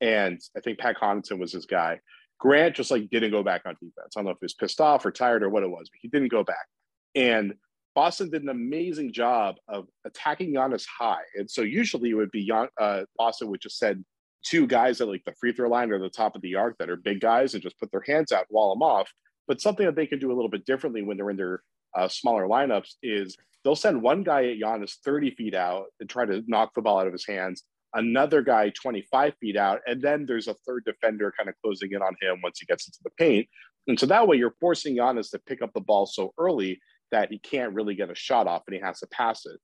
and 0.00 0.40
I 0.56 0.60
think 0.60 0.78
Pat 0.78 0.96
Connaughton 0.98 1.38
was 1.38 1.52
his 1.52 1.66
guy. 1.66 2.00
Grant 2.38 2.76
just 2.76 2.90
like 2.90 3.08
didn't 3.10 3.30
go 3.30 3.42
back 3.42 3.62
on 3.64 3.74
defense. 3.74 4.14
I 4.16 4.20
don't 4.20 4.24
know 4.24 4.32
if 4.32 4.38
he 4.40 4.46
was 4.46 4.54
pissed 4.54 4.80
off 4.80 5.06
or 5.06 5.12
tired 5.12 5.42
or 5.42 5.48
what 5.48 5.62
it 5.62 5.70
was, 5.70 5.88
but 5.90 5.98
he 6.00 6.08
didn't 6.08 6.28
go 6.28 6.42
back. 6.42 6.66
And 7.14 7.54
Boston 7.94 8.30
did 8.30 8.42
an 8.42 8.48
amazing 8.48 9.12
job 9.12 9.56
of 9.68 9.86
attacking 10.04 10.52
Giannis 10.52 10.84
high. 10.86 11.22
And 11.36 11.48
so 11.50 11.62
usually 11.62 12.10
it 12.10 12.14
would 12.14 12.30
be 12.30 12.50
uh, 12.52 13.04
Boston 13.16 13.50
would 13.50 13.60
just 13.60 13.78
send 13.78 14.04
two 14.44 14.66
guys 14.66 15.00
at 15.00 15.08
like 15.08 15.24
the 15.24 15.32
free 15.40 15.52
throw 15.52 15.68
line 15.68 15.90
or 15.90 15.98
the 15.98 16.10
top 16.10 16.36
of 16.36 16.42
the 16.42 16.56
arc 16.56 16.76
that 16.78 16.90
are 16.90 16.96
big 16.96 17.20
guys 17.20 17.54
and 17.54 17.62
just 17.62 17.78
put 17.78 17.90
their 17.90 18.04
hands 18.06 18.32
out, 18.32 18.46
wall 18.50 18.74
them 18.74 18.82
off. 18.82 19.10
But 19.46 19.60
something 19.60 19.86
that 19.86 19.96
they 19.96 20.06
can 20.06 20.18
do 20.18 20.32
a 20.32 20.34
little 20.34 20.50
bit 20.50 20.66
differently 20.66 21.02
when 21.02 21.16
they're 21.16 21.30
in 21.30 21.36
their 21.36 21.62
uh, 21.94 22.08
smaller 22.08 22.46
lineups 22.46 22.94
is 23.02 23.36
they'll 23.62 23.76
send 23.76 24.02
one 24.02 24.22
guy 24.22 24.46
at 24.46 24.58
Giannis 24.58 24.96
30 25.04 25.30
feet 25.36 25.54
out 25.54 25.86
and 26.00 26.08
try 26.08 26.24
to 26.24 26.42
knock 26.46 26.74
the 26.74 26.82
ball 26.82 26.98
out 26.98 27.06
of 27.06 27.12
his 27.12 27.26
hands, 27.26 27.62
another 27.94 28.42
guy 28.42 28.70
25 28.70 29.34
feet 29.40 29.56
out, 29.56 29.80
and 29.86 30.02
then 30.02 30.26
there's 30.26 30.48
a 30.48 30.54
third 30.66 30.84
defender 30.84 31.32
kind 31.36 31.48
of 31.48 31.54
closing 31.62 31.92
in 31.92 32.02
on 32.02 32.16
him 32.20 32.40
once 32.42 32.58
he 32.58 32.66
gets 32.66 32.86
into 32.86 32.98
the 33.04 33.10
paint. 33.10 33.48
And 33.86 34.00
so 34.00 34.06
that 34.06 34.26
way 34.26 34.36
you're 34.36 34.54
forcing 34.60 34.96
Giannis 34.96 35.30
to 35.30 35.38
pick 35.38 35.62
up 35.62 35.72
the 35.74 35.80
ball 35.80 36.06
so 36.06 36.32
early 36.38 36.80
that 37.10 37.30
he 37.30 37.38
can't 37.38 37.74
really 37.74 37.94
get 37.94 38.10
a 38.10 38.14
shot 38.14 38.46
off 38.46 38.62
and 38.66 38.74
he 38.74 38.80
has 38.80 39.00
to 39.00 39.06
pass 39.08 39.46
it. 39.46 39.60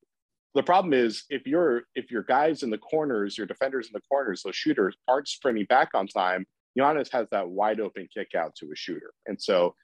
The 0.53 0.63
problem 0.63 0.93
is 0.93 1.23
if 1.29 1.47
you're 1.47 1.83
if 1.95 2.11
your 2.11 2.23
guys 2.23 2.63
in 2.63 2.69
the 2.69 2.77
corners, 2.77 3.37
your 3.37 3.47
defenders 3.47 3.87
in 3.87 3.93
the 3.93 4.01
corners, 4.09 4.41
those 4.43 4.55
shooters 4.55 4.95
aren't 5.07 5.27
sprinting 5.27 5.65
back 5.65 5.89
on 5.93 6.07
time, 6.07 6.45
Giannis 6.77 7.11
has 7.11 7.27
that 7.31 7.49
wide 7.49 7.79
open 7.79 8.07
kick 8.13 8.35
out 8.35 8.55
to 8.55 8.71
a 8.71 8.75
shooter. 8.75 9.13
And 9.27 9.41
so 9.41 9.75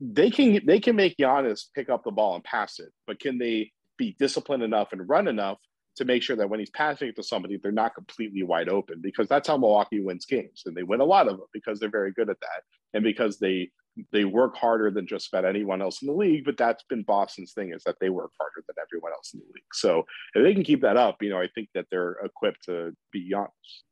they 0.00 0.30
can 0.30 0.60
they 0.66 0.80
can 0.80 0.96
make 0.96 1.16
Giannis 1.16 1.66
pick 1.74 1.88
up 1.88 2.04
the 2.04 2.10
ball 2.10 2.34
and 2.34 2.44
pass 2.44 2.78
it, 2.78 2.90
but 3.06 3.20
can 3.20 3.38
they 3.38 3.72
be 3.96 4.16
disciplined 4.18 4.62
enough 4.62 4.92
and 4.92 5.08
run 5.08 5.28
enough 5.28 5.58
to 5.96 6.04
make 6.04 6.22
sure 6.22 6.36
that 6.36 6.48
when 6.48 6.60
he's 6.60 6.70
passing 6.70 7.08
it 7.08 7.16
to 7.16 7.22
somebody, 7.22 7.58
they're 7.58 7.72
not 7.72 7.94
completely 7.94 8.42
wide 8.42 8.68
open 8.68 9.00
because 9.02 9.28
that's 9.28 9.48
how 9.48 9.58
Milwaukee 9.58 10.00
wins 10.00 10.24
games. 10.24 10.62
And 10.64 10.74
they 10.74 10.82
win 10.82 11.00
a 11.00 11.04
lot 11.04 11.28
of 11.28 11.36
them 11.36 11.46
because 11.52 11.78
they're 11.78 11.90
very 11.90 12.12
good 12.12 12.30
at 12.30 12.40
that. 12.40 12.62
And 12.94 13.04
because 13.04 13.38
they 13.38 13.70
they 14.12 14.24
work 14.24 14.56
harder 14.56 14.90
than 14.90 15.06
just 15.06 15.28
about 15.28 15.44
anyone 15.44 15.82
else 15.82 16.02
in 16.02 16.08
the 16.08 16.14
league, 16.14 16.44
but 16.44 16.56
that's 16.56 16.84
been 16.84 17.02
Boston's 17.02 17.52
thing 17.52 17.72
is 17.72 17.82
that 17.84 17.96
they 18.00 18.10
work 18.10 18.32
harder 18.38 18.64
than 18.66 18.76
everyone 18.82 19.12
else 19.12 19.32
in 19.32 19.40
the 19.40 19.46
league. 19.46 19.64
So 19.72 20.04
if 20.34 20.42
they 20.42 20.54
can 20.54 20.64
keep 20.64 20.82
that 20.82 20.96
up, 20.96 21.22
you 21.22 21.30
know, 21.30 21.40
I 21.40 21.48
think 21.54 21.68
that 21.74 21.86
they're 21.90 22.16
equipped 22.24 22.64
to 22.64 22.92
be 23.12 23.32
honest. 23.34 23.84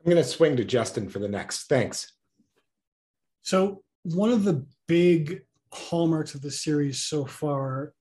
I'm 0.00 0.10
going 0.10 0.22
to 0.22 0.28
swing 0.28 0.56
to 0.56 0.64
Justin 0.64 1.08
for 1.08 1.20
the 1.20 1.28
next. 1.28 1.68
Thanks. 1.68 2.12
So 3.42 3.82
one 4.02 4.30
of 4.30 4.44
the 4.44 4.66
big 4.88 5.42
hallmarks 5.72 6.34
of 6.34 6.42
the 6.42 6.50
series 6.50 7.02
so 7.02 7.24
far 7.24 7.92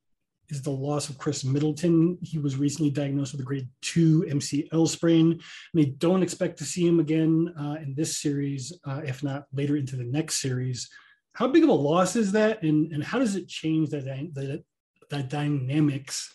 is 0.52 0.62
the 0.62 0.70
loss 0.70 1.10
of 1.10 1.18
Khris 1.18 1.44
Middleton. 1.44 2.18
He 2.22 2.38
was 2.38 2.58
recently 2.58 2.92
diagnosed 2.92 3.32
with 3.32 3.42
a 3.42 3.46
grade 3.46 3.68
two 3.82 4.26
MCL 4.30 4.88
sprain, 4.90 5.32
and 5.32 5.42
they 5.74 5.86
don't 5.86 6.22
expect 6.22 6.58
to 6.60 6.66
see 6.66 6.86
him 6.86 7.00
again 7.00 7.54
uh, 7.60 7.78
in 7.82 7.96
this 7.96 8.18
series, 8.18 8.74
uh, 8.86 9.02
if 9.04 9.24
not 9.24 9.46
later 9.54 9.78
into 9.78 9.96
the 9.96 10.04
next 10.04 10.42
series. 10.42 10.90
How 11.34 11.48
big 11.48 11.64
of 11.64 11.70
a 11.70 11.74
loss 11.74 12.16
is 12.16 12.34
that, 12.34 12.62
and, 12.62 12.92
and 12.92 13.04
how 13.04 13.18
does 13.18 13.36
it 13.36 13.48
change 13.48 13.90
the, 13.90 14.02
the, 14.02 14.64
the 15.10 15.24
dynamics, 15.24 16.32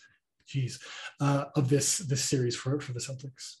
geez, 0.47 0.79
uh, 1.21 1.45
of 1.55 1.69
this 1.69 1.99
this 1.99 2.23
series 2.23 2.55
for, 2.55 2.79
for 2.79 2.93
the 2.93 2.99
Celtics? 2.99 3.57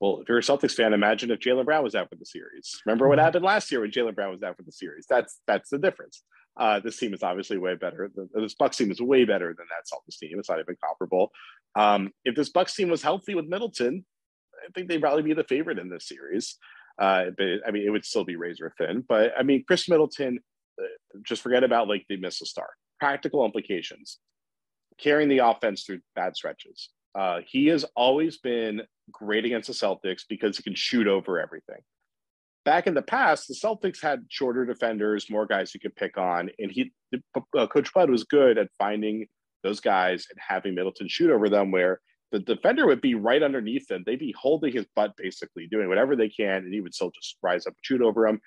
Well, 0.00 0.20
if 0.20 0.28
you're 0.28 0.38
a 0.38 0.42
Celtics 0.42 0.74
fan, 0.74 0.92
imagine 0.92 1.30
if 1.30 1.38
Jaylen 1.38 1.64
Brown 1.64 1.84
was 1.84 1.94
out 1.94 2.10
for 2.10 2.16
the 2.16 2.26
series. 2.26 2.82
Remember 2.84 3.08
what 3.08 3.18
mm-hmm. 3.18 3.24
happened 3.24 3.44
last 3.44 3.70
year 3.70 3.80
when 3.80 3.90
Jaylen 3.90 4.14
Brown 4.14 4.32
was 4.32 4.42
out 4.42 4.56
for 4.56 4.62
the 4.62 4.72
series? 4.72 5.06
That's 5.08 5.40
that's 5.46 5.70
the 5.70 5.78
difference. 5.78 6.22
Uh, 6.56 6.80
this 6.80 6.98
team 6.98 7.12
is 7.14 7.22
obviously 7.22 7.58
way 7.58 7.74
better. 7.74 8.10
This 8.34 8.54
Bucks 8.54 8.76
team 8.76 8.90
is 8.90 9.00
way 9.00 9.24
better 9.24 9.54
than 9.56 9.66
that 9.70 9.86
Celtics 9.92 10.18
team. 10.18 10.38
It's 10.38 10.48
not 10.48 10.60
even 10.60 10.76
comparable. 10.82 11.32
Um, 11.74 12.10
if 12.24 12.36
this 12.36 12.50
Bucks 12.50 12.74
team 12.74 12.88
was 12.88 13.02
healthy 13.02 13.34
with 13.34 13.46
Middleton, 13.46 14.04
I 14.64 14.70
think 14.74 14.88
they'd 14.88 15.00
probably 15.00 15.22
be 15.22 15.34
the 15.34 15.44
favorite 15.44 15.78
in 15.78 15.88
this 15.88 16.06
series. 16.06 16.56
Uh, 16.98 17.26
but 17.36 17.46
I 17.66 17.70
mean, 17.72 17.84
it 17.86 17.90
would 17.90 18.04
still 18.04 18.24
be 18.24 18.36
razor 18.36 18.72
thin. 18.78 19.04
But 19.06 19.32
I 19.36 19.42
mean, 19.42 19.64
Khris 19.66 19.88
Middleton, 19.88 20.38
uh, 20.80 20.84
just 21.22 21.42
forget 21.42 21.64
about 21.64 21.88
like 21.88 22.04
they 22.08 22.16
miss 22.16 22.40
a 22.40 22.46
start. 22.46 22.70
Practical 23.00 23.44
implications, 23.44 24.18
carrying 24.98 25.28
the 25.28 25.38
offense 25.38 25.82
through 25.82 26.00
bad 26.14 26.36
stretches. 26.36 26.90
Uh, 27.16 27.40
he 27.46 27.66
has 27.66 27.84
always 27.96 28.38
been 28.38 28.82
great 29.10 29.44
against 29.44 29.68
the 29.68 29.74
Celtics 29.74 30.22
because 30.28 30.56
he 30.56 30.62
can 30.62 30.74
shoot 30.74 31.06
over 31.06 31.40
everything. 31.40 31.80
Back 32.64 32.86
in 32.86 32.94
the 32.94 33.02
past, 33.02 33.48
the 33.48 33.54
Celtics 33.54 34.00
had 34.00 34.24
shorter 34.28 34.64
defenders, 34.64 35.30
more 35.30 35.46
guys 35.46 35.74
you 35.74 35.80
could 35.80 35.94
pick 35.96 36.16
on, 36.16 36.50
and 36.58 36.70
he, 36.70 36.92
uh, 37.56 37.66
Coach 37.66 37.92
Bud 37.92 38.10
was 38.10 38.24
good 38.24 38.56
at 38.56 38.68
finding 38.78 39.26
those 39.62 39.80
guys 39.80 40.26
and 40.30 40.38
having 40.38 40.74
Middleton 40.74 41.08
shoot 41.08 41.30
over 41.30 41.48
them, 41.48 41.70
where 41.70 42.00
the 42.32 42.38
defender 42.38 42.86
would 42.86 43.00
be 43.00 43.14
right 43.14 43.42
underneath 43.42 43.86
them. 43.86 44.02
They'd 44.04 44.18
be 44.18 44.34
holding 44.38 44.72
his 44.72 44.86
butt, 44.96 45.12
basically 45.16 45.66
doing 45.66 45.88
whatever 45.88 46.16
they 46.16 46.28
can, 46.28 46.64
and 46.64 46.72
he 46.72 46.80
would 46.80 46.94
still 46.94 47.10
just 47.10 47.36
rise 47.42 47.66
up 47.66 47.74
and 47.74 47.84
shoot 47.84 48.02
over 48.02 48.26
them. 48.26 48.40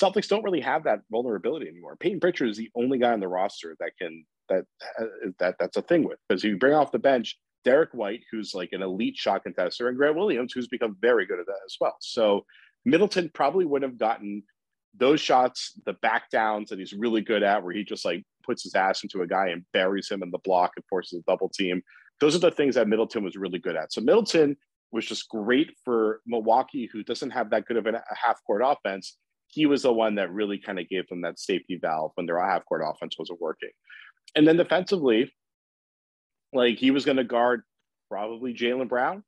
Celtics 0.00 0.28
don't 0.28 0.42
really 0.42 0.60
have 0.60 0.84
that 0.84 1.00
vulnerability 1.10 1.68
anymore. 1.68 1.96
Payton 1.96 2.20
Pritchard 2.20 2.48
is 2.48 2.56
the 2.56 2.70
only 2.74 2.98
guy 2.98 3.12
on 3.12 3.20
the 3.20 3.28
roster 3.28 3.76
that 3.80 3.92
can 4.00 4.24
that 4.48 4.64
uh, 5.00 5.04
that 5.38 5.56
that's 5.58 5.76
a 5.76 5.82
thing 5.82 6.04
with 6.04 6.18
because 6.28 6.44
you 6.44 6.56
bring 6.56 6.74
off 6.74 6.92
the 6.92 6.98
bench 6.98 7.38
Derrick 7.64 7.90
White, 7.92 8.22
who's 8.30 8.54
like 8.54 8.70
an 8.72 8.82
elite 8.82 9.16
shot 9.16 9.42
contester, 9.44 9.88
and 9.88 9.96
Grant 9.96 10.16
Williams, 10.16 10.52
who's 10.52 10.68
become 10.68 10.96
very 11.00 11.26
good 11.26 11.38
at 11.38 11.46
that 11.46 11.60
as 11.64 11.76
well. 11.80 11.96
So 12.00 12.44
Middleton 12.84 13.30
probably 13.32 13.64
would 13.64 13.82
have 13.82 13.98
gotten 13.98 14.42
those 14.96 15.20
shots, 15.20 15.72
the 15.86 15.94
back 15.94 16.30
downs 16.30 16.70
that 16.70 16.78
he's 16.78 16.92
really 16.92 17.20
good 17.20 17.42
at, 17.42 17.62
where 17.62 17.74
he 17.74 17.84
just 17.84 18.04
like 18.04 18.24
puts 18.44 18.62
his 18.62 18.74
ass 18.74 19.02
into 19.02 19.22
a 19.22 19.26
guy 19.26 19.48
and 19.48 19.64
buries 19.72 20.10
him 20.10 20.22
in 20.22 20.30
the 20.30 20.38
block 20.38 20.72
and 20.76 20.84
forces 20.88 21.18
a 21.18 21.30
double 21.30 21.48
team. 21.48 21.82
Those 22.20 22.36
are 22.36 22.40
the 22.40 22.50
things 22.50 22.76
that 22.76 22.88
Middleton 22.88 23.24
was 23.24 23.36
really 23.36 23.58
good 23.58 23.76
at. 23.76 23.92
So 23.92 24.00
Middleton 24.00 24.56
was 24.92 25.06
just 25.06 25.28
great 25.28 25.72
for 25.84 26.20
Milwaukee, 26.26 26.88
who 26.92 27.02
doesn't 27.02 27.30
have 27.30 27.50
that 27.50 27.66
good 27.66 27.76
of 27.76 27.86
a 27.86 28.02
half 28.14 28.38
court 28.46 28.62
offense. 28.64 29.16
He 29.48 29.66
was 29.66 29.82
the 29.82 29.92
one 29.92 30.14
that 30.16 30.32
really 30.32 30.58
kind 30.58 30.78
of 30.78 30.88
gave 30.88 31.08
them 31.08 31.22
that 31.22 31.40
safety 31.40 31.78
valve 31.80 32.12
when 32.14 32.26
their 32.26 32.40
half 32.40 32.64
court 32.64 32.82
offense 32.84 33.18
wasn't 33.18 33.40
working. 33.40 33.70
And 34.36 34.46
then 34.46 34.56
defensively, 34.56 35.32
like 36.52 36.78
he 36.78 36.92
was 36.92 37.04
going 37.04 37.16
to 37.16 37.24
guard 37.24 37.62
probably 38.08 38.54
Jaylen 38.54 38.88
Brown. 38.88 39.24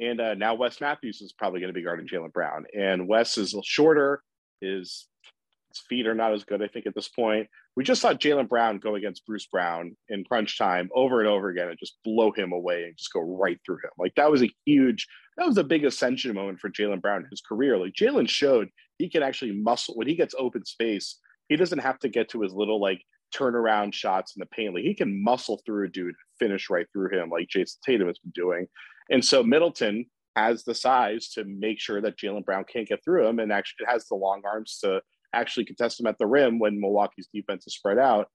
And 0.00 0.20
uh, 0.20 0.34
now 0.34 0.54
Wes 0.54 0.80
Matthews 0.80 1.20
is 1.20 1.32
probably 1.32 1.60
going 1.60 1.72
to 1.72 1.78
be 1.78 1.84
guarding 1.84 2.06
Jaylen 2.06 2.32
Brown. 2.32 2.64
And 2.76 3.08
Wes 3.08 3.36
is 3.36 3.54
shorter. 3.64 4.22
His, 4.60 5.06
his 5.70 5.80
feet 5.88 6.06
are 6.06 6.14
not 6.14 6.32
as 6.32 6.44
good, 6.44 6.62
I 6.62 6.68
think, 6.68 6.86
at 6.86 6.94
this 6.94 7.08
point. 7.08 7.48
We 7.76 7.84
just 7.84 8.00
saw 8.00 8.12
Jaylen 8.12 8.48
Brown 8.48 8.78
go 8.78 8.96
against 8.96 9.26
Bruce 9.26 9.46
Brown 9.46 9.96
in 10.08 10.24
crunch 10.24 10.58
time 10.58 10.88
over 10.94 11.20
and 11.20 11.28
over 11.28 11.48
again 11.48 11.68
and 11.68 11.78
just 11.78 11.98
blow 12.04 12.32
him 12.32 12.52
away 12.52 12.84
and 12.84 12.96
just 12.96 13.12
go 13.12 13.20
right 13.20 13.58
through 13.64 13.76
him. 13.76 13.90
Like 13.98 14.14
that 14.16 14.30
was 14.30 14.42
a 14.42 14.50
huge, 14.66 15.06
that 15.36 15.46
was 15.46 15.58
a 15.58 15.64
big 15.64 15.84
ascension 15.84 16.34
moment 16.34 16.58
for 16.58 16.70
Jaylen 16.70 17.00
Brown 17.00 17.22
in 17.22 17.28
his 17.30 17.40
career. 17.40 17.78
Like 17.78 17.92
Jaylen 17.92 18.28
showed 18.28 18.68
he 18.98 19.08
can 19.08 19.22
actually 19.22 19.52
muscle 19.52 19.94
when 19.94 20.08
he 20.08 20.16
gets 20.16 20.34
open 20.38 20.64
space. 20.64 21.18
He 21.48 21.56
doesn't 21.56 21.78
have 21.78 21.98
to 22.00 22.08
get 22.08 22.28
to 22.30 22.40
his 22.40 22.52
little 22.52 22.80
like 22.80 23.00
turnaround 23.34 23.94
shots 23.94 24.34
in 24.36 24.40
the 24.40 24.46
paint. 24.46 24.74
Like 24.74 24.84
he 24.84 24.94
can 24.94 25.22
muscle 25.22 25.60
through 25.64 25.86
a 25.86 25.90
dude, 25.90 26.14
finish 26.38 26.70
right 26.70 26.86
through 26.92 27.16
him, 27.16 27.30
like 27.30 27.48
Jayson 27.48 27.78
Tatum 27.84 28.08
has 28.08 28.18
been 28.18 28.32
doing. 28.34 28.66
And 29.10 29.24
so 29.24 29.42
Middleton 29.42 30.06
has 30.36 30.64
the 30.64 30.74
size 30.74 31.28
to 31.30 31.44
make 31.44 31.80
sure 31.80 32.00
that 32.00 32.16
Jaylen 32.18 32.44
Brown 32.44 32.64
can't 32.70 32.88
get 32.88 33.02
through 33.04 33.26
him, 33.26 33.38
and 33.38 33.52
actually 33.52 33.86
has 33.86 34.06
the 34.06 34.14
long 34.14 34.42
arms 34.44 34.78
to 34.84 35.00
actually 35.34 35.64
contest 35.64 36.00
him 36.00 36.06
at 36.06 36.16
the 36.18 36.26
rim 36.26 36.58
when 36.58 36.80
Milwaukee's 36.80 37.28
defense 37.32 37.66
is 37.66 37.74
spread 37.74 37.98
out. 37.98 38.28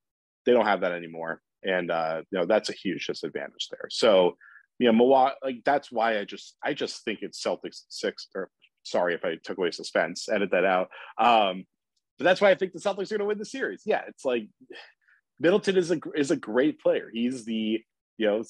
They 0.46 0.52
don't 0.52 0.66
have 0.66 0.82
that 0.82 0.92
anymore, 0.92 1.42
and 1.64 1.90
uh, 1.90 2.22
you 2.32 2.40
know 2.40 2.46
that's 2.46 2.70
a 2.70 2.74
huge 2.74 3.08
disadvantage 3.08 3.68
there. 3.72 3.88
So, 3.90 4.36
you 4.80 4.88
know, 4.88 4.94
Milwaukee, 4.94 5.36
like 5.44 5.62
that's 5.66 5.92
why 5.92 6.20
I 6.20 6.26
just 6.26 6.56
I 6.64 6.74
just 6.74 7.04
think 7.06 7.20
it's 7.22 7.42
Celtics 7.42 7.84
six. 7.90 8.28
Or 8.36 8.50
sorry 8.84 9.14
if 9.14 9.24
I 9.24 9.38
took 9.44 9.58
away 9.58 9.72
suspense, 9.72 10.28
edit 10.30 10.52
that 10.52 10.66
out. 10.66 10.90
Um, 11.18 11.66
but 12.18 12.26
that's 12.26 12.42
why 12.42 12.52
I 12.52 12.56
think 12.56 12.74
the 12.74 12.80
Celtics 12.80 13.12
are 13.12 13.18
going 13.18 13.20
to 13.20 13.26
win 13.26 13.38
the 13.38 13.46
series. 13.46 13.84
Yeah, 13.86 14.02
it's 14.08 14.26
like 14.26 14.48
Middleton 15.40 15.78
is 15.78 15.92
a 15.92 16.00
is 16.16 16.32
a 16.32 16.36
great 16.36 16.80
player. 16.80 17.10
He's 17.12 17.46
the 17.46 17.82
you 18.18 18.28
know 18.28 18.44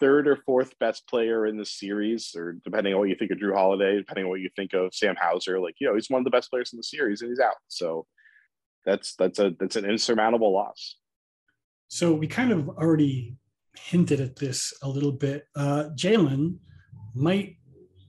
third 0.00 0.28
or 0.28 0.36
fourth 0.36 0.78
best 0.78 1.08
player 1.08 1.46
in 1.46 1.56
the 1.56 1.64
series, 1.64 2.34
or 2.36 2.54
depending 2.64 2.92
on 2.92 3.00
what 3.00 3.08
you 3.08 3.16
think 3.16 3.30
of 3.30 3.38
Jrue 3.38 3.54
Holiday, 3.54 3.96
depending 3.96 4.24
on 4.24 4.30
what 4.30 4.40
you 4.40 4.50
think 4.54 4.72
of 4.74 4.94
Sam 4.94 5.16
Hauser. 5.20 5.60
Like 5.60 5.76
you 5.80 5.88
know, 5.88 5.94
he's 5.94 6.10
one 6.10 6.20
of 6.20 6.24
the 6.24 6.30
best 6.30 6.50
players 6.50 6.72
in 6.72 6.76
the 6.76 6.82
series, 6.82 7.22
and 7.22 7.30
he's 7.30 7.40
out. 7.40 7.56
So 7.68 8.06
that's 8.84 9.14
that's 9.16 9.38
a 9.38 9.52
that's 9.58 9.76
an 9.76 9.84
insurmountable 9.84 10.52
loss. 10.52 10.96
So 11.88 12.12
we 12.12 12.26
kind 12.26 12.52
of 12.52 12.68
already 12.68 13.36
hinted 13.74 14.20
at 14.20 14.36
this 14.36 14.72
a 14.82 14.88
little 14.88 15.12
bit. 15.12 15.44
Uh, 15.56 15.88
Jaylen 15.96 16.56
might 17.14 17.56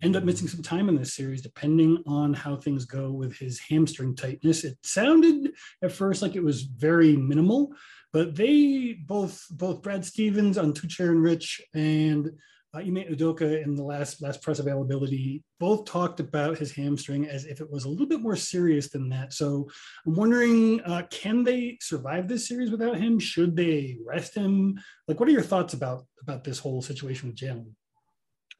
end 0.01 0.15
up 0.15 0.23
missing 0.23 0.47
some 0.47 0.63
time 0.63 0.89
in 0.89 0.95
this 0.95 1.13
series, 1.13 1.41
depending 1.41 2.03
on 2.07 2.33
how 2.33 2.55
things 2.55 2.85
go 2.85 3.11
with 3.11 3.37
his 3.37 3.59
hamstring 3.59 4.15
tightness. 4.15 4.63
It 4.63 4.77
sounded 4.83 5.51
at 5.83 5.91
first 5.91 6.21
like 6.21 6.35
it 6.35 6.43
was 6.43 6.63
very 6.63 7.15
minimal, 7.15 7.73
but 8.13 8.35
they 8.35 8.97
both 9.05 9.45
both 9.51 9.81
Brad 9.81 10.05
Stevens 10.05 10.57
on 10.57 10.73
Toucher 10.73 11.11
and 11.11 11.21
Rich 11.21 11.61
and 11.73 12.31
uh, 12.73 12.79
Ime 12.79 13.03
Udoka 13.09 13.63
in 13.63 13.75
the 13.75 13.83
last 13.83 14.21
last 14.21 14.41
press 14.41 14.59
availability 14.59 15.43
both 15.59 15.85
talked 15.85 16.19
about 16.19 16.57
his 16.57 16.71
hamstring 16.71 17.27
as 17.27 17.45
if 17.45 17.61
it 17.61 17.69
was 17.69 17.85
a 17.85 17.89
little 17.89 18.07
bit 18.07 18.21
more 18.21 18.35
serious 18.35 18.89
than 18.89 19.09
that. 19.09 19.33
So 19.33 19.69
I'm 20.05 20.15
wondering, 20.15 20.81
uh, 20.81 21.03
can 21.11 21.43
they 21.43 21.77
survive 21.81 22.27
this 22.27 22.47
series 22.47 22.71
without 22.71 22.97
him? 22.97 23.19
Should 23.19 23.55
they 23.55 23.97
rest 24.05 24.35
him? 24.35 24.79
Like, 25.07 25.19
what 25.19 25.27
are 25.27 25.33
your 25.33 25.41
thoughts 25.41 25.73
about 25.73 26.05
about 26.21 26.43
this 26.43 26.59
whole 26.59 26.81
situation 26.81 27.29
with 27.29 27.37
Jaylen? 27.37 27.73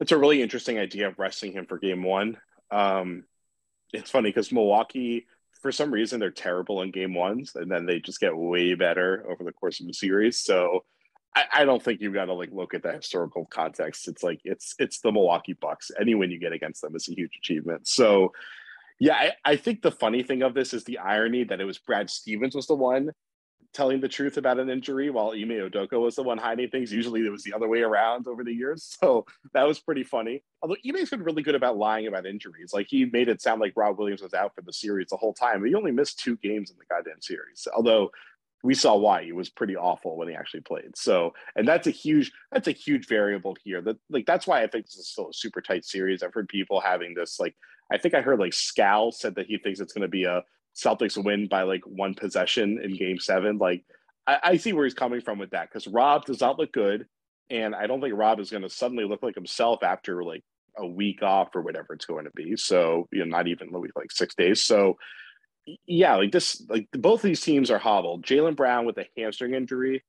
it's 0.02 0.12
a 0.12 0.18
really 0.18 0.42
interesting 0.42 0.80
idea 0.80 1.06
of 1.06 1.18
resting 1.18 1.52
him 1.52 1.64
for 1.64 1.78
game 1.78 2.02
one. 2.02 2.36
Um, 2.72 3.22
it's 3.92 4.10
funny 4.10 4.30
because 4.30 4.50
Milwaukee, 4.50 5.26
for 5.62 5.72
some 5.72 5.92
reason, 5.92 6.18
they're 6.18 6.30
terrible 6.30 6.82
in 6.82 6.90
game 6.90 7.14
ones, 7.14 7.52
and 7.54 7.70
then 7.70 7.86
they 7.86 8.00
just 8.00 8.20
get 8.20 8.36
way 8.36 8.74
better 8.74 9.24
over 9.30 9.44
the 9.44 9.52
course 9.52 9.80
of 9.80 9.86
the 9.86 9.94
series. 9.94 10.38
So 10.38 10.84
I, 11.34 11.44
I 11.54 11.64
don't 11.64 11.82
think 11.82 12.00
you've 12.00 12.14
got 12.14 12.26
to 12.26 12.34
like 12.34 12.50
look 12.52 12.74
at 12.74 12.82
the 12.82 12.92
historical 12.92 13.46
context. 13.46 14.08
It's 14.08 14.22
like 14.22 14.40
it's 14.44 14.74
it's 14.78 15.00
the 15.00 15.12
Milwaukee 15.12 15.54
Bucks. 15.54 15.90
Any 15.98 16.14
win 16.14 16.30
you 16.30 16.38
get 16.38 16.52
against 16.52 16.82
them 16.82 16.96
is 16.96 17.08
a 17.08 17.14
huge 17.14 17.36
achievement. 17.36 17.86
So 17.86 18.32
yeah, 18.98 19.14
I, 19.14 19.32
I 19.44 19.56
think 19.56 19.82
the 19.82 19.92
funny 19.92 20.22
thing 20.22 20.42
of 20.42 20.54
this 20.54 20.74
is 20.74 20.84
the 20.84 20.98
irony 20.98 21.44
that 21.44 21.60
it 21.60 21.64
was 21.64 21.78
Brad 21.78 22.10
Stevens 22.10 22.54
was 22.54 22.66
the 22.66 22.74
one 22.74 23.10
telling 23.72 24.00
the 24.00 24.08
truth 24.08 24.36
about 24.36 24.58
an 24.58 24.68
injury 24.68 25.10
while 25.10 25.30
Ime 25.30 25.48
Udoka 25.48 26.00
was 26.00 26.14
the 26.14 26.22
one 26.22 26.38
hiding 26.38 26.68
things. 26.68 26.92
Usually 26.92 27.24
it 27.24 27.30
was 27.30 27.42
the 27.42 27.54
other 27.54 27.68
way 27.68 27.80
around 27.80 28.26
over 28.26 28.44
the 28.44 28.52
years. 28.52 28.96
So 29.02 29.26
that 29.52 29.66
was 29.66 29.80
pretty 29.80 30.04
funny. 30.04 30.44
Although 30.62 30.76
Ime's 30.86 31.10
been 31.10 31.24
really 31.24 31.42
good 31.42 31.56
about 31.56 31.76
lying 31.76 32.06
about 32.06 32.24
injuries. 32.24 32.72
Like 32.72 32.86
he 32.88 33.04
made 33.04 33.28
it 33.28 33.42
sound 33.42 33.60
like 33.60 33.72
Rob 33.74 33.98
Williams 33.98 34.22
was 34.22 34.32
out 34.32 34.54
for 34.54 34.62
the 34.62 34.72
series 34.72 35.08
the 35.10 35.16
whole 35.16 35.34
time. 35.34 35.64
He 35.64 35.74
only 35.74 35.90
missed 35.90 36.20
two 36.20 36.36
games 36.36 36.70
in 36.70 36.76
the 36.78 36.84
goddamn 36.88 37.20
series. 37.20 37.66
Although 37.74 38.12
we 38.62 38.74
saw 38.74 38.96
why 38.96 39.24
he 39.24 39.32
was 39.32 39.50
pretty 39.50 39.76
awful 39.76 40.16
when 40.16 40.28
he 40.28 40.34
actually 40.34 40.60
played. 40.60 40.96
So, 40.96 41.34
and 41.56 41.66
that's 41.66 41.88
a 41.88 41.90
huge, 41.90 42.30
that's 42.52 42.68
a 42.68 42.72
huge 42.72 43.08
variable 43.08 43.56
here. 43.64 43.80
That 43.80 43.96
like 44.08 44.24
that's 44.24 44.46
why 44.46 44.62
I 44.62 44.68
think 44.68 44.86
this 44.86 44.96
is 44.96 45.08
still 45.08 45.30
a 45.30 45.34
super 45.34 45.60
tight 45.60 45.84
series. 45.84 46.22
I've 46.22 46.34
heard 46.34 46.48
people 46.48 46.80
having 46.80 47.14
this 47.14 47.40
like 47.40 47.56
I 47.90 47.98
think 47.98 48.14
I 48.14 48.20
heard 48.20 48.38
like 48.38 48.52
Scal 48.52 49.12
said 49.12 49.34
that 49.34 49.46
he 49.46 49.58
thinks 49.58 49.80
it's 49.80 49.92
going 49.92 50.02
to 50.02 50.08
be 50.08 50.24
a 50.24 50.44
Celtics 50.74 51.22
win 51.22 51.48
by 51.48 51.62
like 51.62 51.82
one 51.84 52.14
possession 52.14 52.80
in 52.82 52.96
game 52.96 53.18
seven. 53.18 53.58
Like, 53.58 53.84
I, 54.26 54.38
I 54.42 54.56
see 54.56 54.72
where 54.72 54.84
he's 54.84 54.94
coming 54.94 55.20
from 55.20 55.38
with 55.38 55.50
that 55.50 55.68
because 55.68 55.86
Rob 55.86 56.24
does 56.24 56.40
not 56.40 56.58
look 56.58 56.72
good. 56.72 57.06
And 57.50 57.74
I 57.74 57.86
don't 57.86 58.00
think 58.00 58.14
Rob 58.16 58.40
is 58.40 58.50
going 58.50 58.62
to 58.62 58.70
suddenly 58.70 59.04
look 59.04 59.22
like 59.22 59.34
himself 59.34 59.82
after 59.82 60.24
like 60.24 60.42
a 60.78 60.86
week 60.86 61.22
off 61.22 61.54
or 61.54 61.60
whatever 61.60 61.92
it's 61.92 62.06
going 62.06 62.24
to 62.24 62.30
be. 62.34 62.56
So, 62.56 63.08
you 63.12 63.20
know, 63.20 63.24
not 63.26 63.48
even 63.48 63.68
like 63.70 64.10
six 64.10 64.34
days. 64.34 64.62
So, 64.62 64.96
yeah, 65.86 66.16
like 66.16 66.32
this, 66.32 66.64
like 66.68 66.88
both 66.92 67.20
of 67.20 67.28
these 67.28 67.42
teams 67.42 67.70
are 67.70 67.78
hobbled. 67.78 68.24
Jaylen 68.24 68.56
Brown 68.56 68.86
with 68.86 68.98
a 68.98 69.06
hamstring 69.16 69.54
injury, 69.54 70.02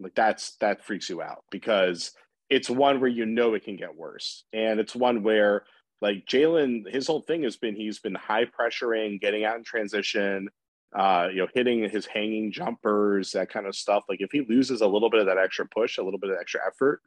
like 0.00 0.14
that's 0.14 0.56
that 0.56 0.84
freaks 0.84 1.10
you 1.10 1.22
out 1.22 1.44
because 1.50 2.12
it's 2.48 2.70
one 2.70 3.00
where 3.00 3.10
you 3.10 3.26
know 3.26 3.54
it 3.54 3.64
can 3.64 3.76
get 3.76 3.94
worse. 3.94 4.44
And 4.52 4.80
it's 4.80 4.96
one 4.96 5.22
where 5.22 5.64
like 6.00 6.24
Jaylen, 6.26 6.90
his 6.90 7.06
whole 7.06 7.20
thing 7.20 7.42
has 7.42 7.56
been 7.56 7.76
he's 7.76 7.98
been 7.98 8.14
high 8.14 8.46
pressuring, 8.46 9.20
getting 9.20 9.44
out 9.44 9.56
in 9.56 9.64
transition, 9.64 10.48
uh, 10.96 11.28
you 11.30 11.38
know, 11.38 11.48
hitting 11.54 11.88
his 11.88 12.06
hanging 12.06 12.50
jumpers, 12.52 13.32
that 13.32 13.50
kind 13.50 13.66
of 13.66 13.76
stuff. 13.76 14.04
Like 14.08 14.20
if 14.20 14.32
he 14.32 14.44
loses 14.48 14.80
a 14.80 14.86
little 14.86 15.10
bit 15.10 15.20
of 15.20 15.26
that 15.26 15.38
extra 15.38 15.66
push, 15.66 15.98
a 15.98 16.02
little 16.02 16.18
bit 16.18 16.30
of 16.30 16.38
extra 16.40 16.60
effort, 16.66 17.02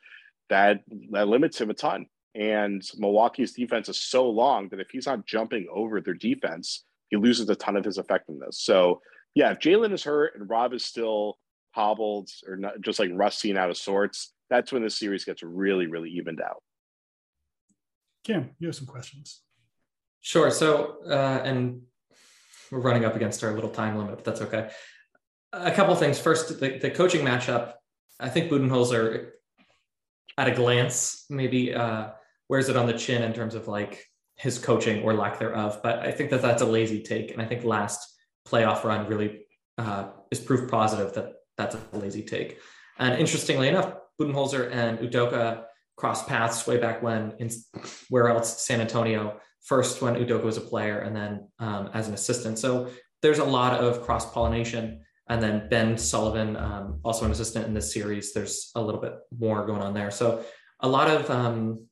that 0.49 0.81
that 1.11 1.27
limits 1.27 1.59
him 1.59 1.69
a 1.69 1.73
ton. 1.73 2.05
And 2.35 2.81
Milwaukee's 2.97 3.53
defense 3.53 3.89
is 3.89 4.01
so 4.01 4.29
long 4.29 4.69
that 4.69 4.79
if 4.79 4.89
he's 4.91 5.05
not 5.05 5.25
jumping 5.25 5.67
over 5.71 6.01
their 6.01 6.15
defense, 6.15 6.83
he 7.09 7.17
loses 7.17 7.49
a 7.49 7.55
ton 7.55 7.75
of 7.75 7.85
his 7.85 7.97
effectiveness. 7.97 8.59
So 8.59 9.01
yeah, 9.35 9.51
if 9.51 9.59
Jaylen 9.59 9.93
is 9.93 10.03
hurt 10.03 10.35
and 10.35 10.49
Rob 10.49 10.73
is 10.73 10.85
still 10.85 11.37
hobbled 11.71 12.29
or 12.47 12.55
not, 12.55 12.81
just 12.81 12.99
like 12.99 13.09
rusty 13.13 13.49
and 13.49 13.57
out 13.57 13.69
of 13.69 13.77
sorts, 13.77 14.33
that's 14.49 14.71
when 14.71 14.83
the 14.83 14.89
series 14.89 15.25
gets 15.25 15.43
really, 15.43 15.87
really 15.87 16.09
evened 16.09 16.41
out. 16.41 16.61
Cam, 18.23 18.51
you 18.59 18.67
have 18.67 18.75
some 18.75 18.87
questions. 18.87 19.41
Sure. 20.21 20.49
So, 20.49 20.97
uh, 21.05 21.41
and 21.43 21.81
we're 22.71 22.79
running 22.79 23.05
up 23.05 23.15
against 23.15 23.43
our 23.43 23.53
little 23.53 23.69
time 23.69 23.97
limit, 23.97 24.15
but 24.15 24.23
that's 24.23 24.41
okay. 24.41 24.69
A 25.51 25.71
couple 25.71 25.95
things. 25.95 26.19
First, 26.19 26.59
the, 26.59 26.79
the 26.79 26.89
coaching 26.89 27.25
matchup. 27.25 27.73
I 28.19 28.29
think 28.29 28.51
Budenholzer, 28.51 29.31
at 30.37 30.47
a 30.47 30.51
glance, 30.51 31.25
maybe 31.29 31.73
uh, 31.73 32.09
wears 32.49 32.69
it 32.69 32.77
on 32.77 32.87
the 32.87 32.93
chin 32.93 33.21
in 33.21 33.33
terms 33.33 33.53
of 33.53 33.67
like 33.67 34.05
his 34.35 34.57
coaching 34.57 35.03
or 35.03 35.13
lack 35.13 35.39
thereof. 35.39 35.81
But 35.83 35.99
I 35.99 36.11
think 36.11 36.29
that 36.31 36.41
that's 36.41 36.61
a 36.61 36.65
lazy 36.65 37.03
take, 37.03 37.31
and 37.31 37.41
I 37.41 37.45
think 37.45 37.63
last 37.63 38.15
playoff 38.47 38.83
run 38.83 39.07
really 39.07 39.45
uh, 39.77 40.09
is 40.31 40.39
proof 40.39 40.69
positive 40.71 41.13
that 41.13 41.33
that's 41.57 41.75
a 41.75 41.97
lazy 41.97 42.23
take. 42.23 42.59
And 42.97 43.19
interestingly 43.19 43.67
enough, 43.67 43.93
Budenholzer 44.19 44.71
and 44.71 44.99
Udoka 44.99 45.65
crossed 45.95 46.27
paths 46.27 46.65
way 46.65 46.77
back 46.77 47.01
when 47.03 47.33
in 47.39 47.49
where 48.09 48.29
else 48.29 48.63
San 48.65 48.81
Antonio 48.81 49.39
first 49.61 50.01
when 50.01 50.15
Udoka 50.15 50.43
was 50.43 50.57
a 50.57 50.61
player 50.61 50.99
and 50.99 51.15
then 51.15 51.47
um, 51.59 51.89
as 51.93 52.07
an 52.07 52.13
assistant. 52.13 52.59
So 52.59 52.89
there's 53.21 53.39
a 53.39 53.45
lot 53.45 53.79
of 53.79 54.01
cross 54.03 54.31
pollination. 54.31 55.01
And 55.29 55.41
then 55.41 55.69
Ben 55.69 55.97
Sullivan, 55.97 56.57
um, 56.57 56.99
also 57.03 57.25
an 57.25 57.31
assistant 57.31 57.65
in 57.65 57.73
this 57.73 57.93
series. 57.93 58.33
There's 58.33 58.71
a 58.75 58.81
little 58.81 58.99
bit 58.99 59.13
more 59.39 59.65
going 59.65 59.81
on 59.81 59.93
there. 59.93 60.11
So 60.11 60.43
a 60.81 60.87
lot 60.87 61.09
of 61.09 61.29
um, 61.29 61.87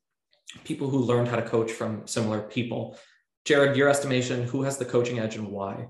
people 0.66 0.90
who 0.90 1.00
learned 1.00 1.30
how 1.30 1.38
to 1.38 1.42
coach 1.42 1.72
from 1.72 2.06
similar 2.06 2.42
people. 2.42 2.98
Jared, 3.46 3.78
your 3.78 3.88
estimation, 3.88 4.44
who 4.44 4.64
has 4.64 4.78
the 4.78 4.86
coaching 4.86 5.20
edge 5.20 5.38
and 5.38 5.48
why? 5.48 5.88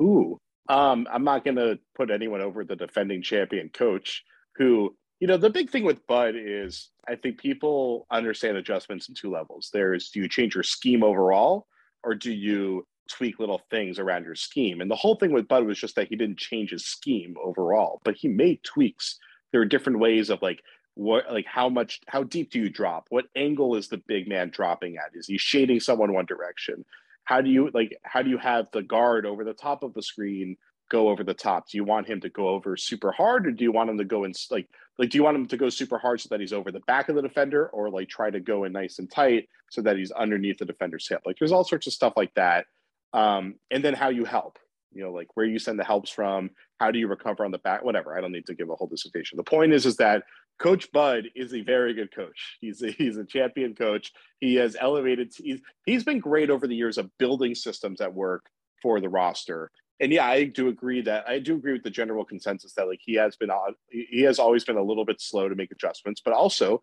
Ooh, 0.00 0.38
um, 0.68 1.08
I'm 1.12 1.24
not 1.24 1.44
going 1.44 1.56
to 1.56 1.78
put 1.96 2.10
anyone 2.10 2.40
over 2.40 2.64
the 2.64 2.76
defending 2.76 3.22
champion 3.22 3.68
coach 3.68 4.22
who, 4.56 4.96
you 5.20 5.26
know, 5.26 5.36
the 5.36 5.50
big 5.50 5.70
thing 5.70 5.84
with 5.84 6.06
Bud 6.06 6.34
is 6.36 6.90
I 7.06 7.16
think 7.16 7.38
people 7.38 8.06
understand 8.10 8.56
adjustments 8.56 9.08
in 9.08 9.14
two 9.14 9.30
levels. 9.30 9.70
There's 9.72 10.10
do 10.10 10.20
you 10.20 10.28
change 10.28 10.54
your 10.54 10.64
scheme 10.64 11.02
overall 11.02 11.66
or 12.04 12.14
do 12.14 12.32
you 12.32 12.86
tweak 13.10 13.38
little 13.38 13.62
things 13.70 13.98
around 13.98 14.24
your 14.24 14.34
scheme? 14.34 14.80
And 14.80 14.90
the 14.90 14.96
whole 14.96 15.16
thing 15.16 15.32
with 15.32 15.48
Bud 15.48 15.64
was 15.64 15.78
just 15.78 15.96
that 15.96 16.08
he 16.08 16.16
didn't 16.16 16.38
change 16.38 16.70
his 16.70 16.86
scheme 16.86 17.34
overall, 17.42 18.00
but 18.04 18.14
he 18.14 18.28
made 18.28 18.62
tweaks. 18.62 19.18
There 19.50 19.60
are 19.60 19.66
different 19.66 19.98
ways 19.98 20.30
of 20.30 20.40
like 20.42 20.62
what 20.98 21.30
like 21.32 21.46
how 21.46 21.68
much 21.68 22.00
how 22.08 22.24
deep 22.24 22.50
do 22.50 22.58
you 22.58 22.68
drop 22.68 23.06
what 23.10 23.26
angle 23.36 23.76
is 23.76 23.86
the 23.86 24.02
big 24.08 24.26
man 24.26 24.50
dropping 24.50 24.96
at 24.96 25.14
is 25.14 25.28
he 25.28 25.38
shading 25.38 25.78
someone 25.78 26.12
one 26.12 26.26
direction 26.26 26.84
how 27.22 27.40
do 27.40 27.48
you 27.48 27.70
like 27.72 27.96
how 28.02 28.20
do 28.20 28.28
you 28.28 28.36
have 28.36 28.66
the 28.72 28.82
guard 28.82 29.24
over 29.24 29.44
the 29.44 29.52
top 29.54 29.84
of 29.84 29.94
the 29.94 30.02
screen 30.02 30.56
go 30.88 31.08
over 31.08 31.24
the 31.24 31.34
top? 31.34 31.68
Do 31.68 31.76
you 31.76 31.84
want 31.84 32.06
him 32.06 32.20
to 32.20 32.28
go 32.28 32.48
over 32.48 32.76
super 32.76 33.12
hard 33.12 33.46
or 33.46 33.52
do 33.52 33.64
you 33.64 33.72
want 33.72 33.90
him 33.90 33.98
to 33.98 34.04
go 34.04 34.24
in 34.24 34.32
like 34.50 34.68
like 34.98 35.10
do 35.10 35.18
you 35.18 35.24
want 35.24 35.36
him 35.36 35.46
to 35.46 35.56
go 35.56 35.68
super 35.68 35.98
hard 35.98 36.20
so 36.20 36.28
that 36.30 36.40
he's 36.40 36.52
over 36.52 36.72
the 36.72 36.80
back 36.80 37.08
of 37.08 37.16
the 37.16 37.22
defender 37.22 37.68
or 37.68 37.90
like 37.90 38.08
try 38.08 38.30
to 38.30 38.40
go 38.40 38.64
in 38.64 38.72
nice 38.72 38.98
and 38.98 39.10
tight 39.10 39.48
so 39.70 39.82
that 39.82 39.96
he's 39.96 40.10
underneath 40.12 40.58
the 40.58 40.64
defender's 40.64 41.08
hip? 41.08 41.22
Like 41.24 41.36
there's 41.38 41.52
all 41.52 41.64
sorts 41.64 41.86
of 41.86 41.92
stuff 41.92 42.14
like 42.16 42.34
that 42.34 42.66
um 43.14 43.54
and 43.70 43.82
then 43.82 43.94
how 43.94 44.10
you 44.10 44.26
help 44.26 44.58
you 44.92 45.02
know 45.02 45.10
like 45.10 45.28
where 45.34 45.46
you 45.46 45.58
send 45.58 45.78
the 45.78 45.84
helps 45.84 46.10
from 46.10 46.50
how 46.78 46.90
do 46.90 46.98
you 46.98 47.08
recover 47.08 47.42
on 47.42 47.50
the 47.50 47.58
back 47.58 47.82
whatever 47.82 48.14
i 48.14 48.20
don't 48.20 48.32
need 48.32 48.44
to 48.44 48.54
give 48.54 48.68
a 48.68 48.74
whole 48.74 48.86
dissertation. 48.86 49.38
The 49.38 49.44
point 49.44 49.72
is 49.72 49.86
is 49.86 49.96
that 49.96 50.24
coach 50.58 50.90
bud 50.92 51.28
is 51.34 51.54
a 51.54 51.62
very 51.62 51.94
good 51.94 52.14
coach. 52.14 52.58
He's 52.60 52.82
a, 52.82 52.90
he's 52.90 53.16
a 53.16 53.24
champion 53.24 53.74
coach. 53.74 54.12
He 54.40 54.56
has 54.56 54.76
elevated 54.78 55.32
he's, 55.36 55.60
he's 55.86 56.04
been 56.04 56.18
great 56.18 56.50
over 56.50 56.66
the 56.66 56.76
years 56.76 56.98
of 56.98 57.10
building 57.18 57.54
systems 57.54 57.98
that 57.98 58.14
work 58.14 58.46
for 58.82 59.00
the 59.00 59.08
roster 59.08 59.70
and 60.00 60.12
yeah 60.12 60.26
i 60.26 60.44
do 60.44 60.68
agree 60.68 61.00
that 61.00 61.28
i 61.28 61.38
do 61.38 61.56
agree 61.56 61.72
with 61.72 61.82
the 61.82 61.90
general 61.90 62.24
consensus 62.24 62.72
that 62.74 62.88
like 62.88 63.00
he 63.02 63.14
has 63.14 63.36
been 63.36 63.50
on 63.50 63.74
he 63.90 64.22
has 64.22 64.38
always 64.38 64.64
been 64.64 64.76
a 64.76 64.82
little 64.82 65.04
bit 65.04 65.20
slow 65.20 65.48
to 65.48 65.54
make 65.54 65.70
adjustments 65.70 66.20
but 66.24 66.34
also 66.34 66.82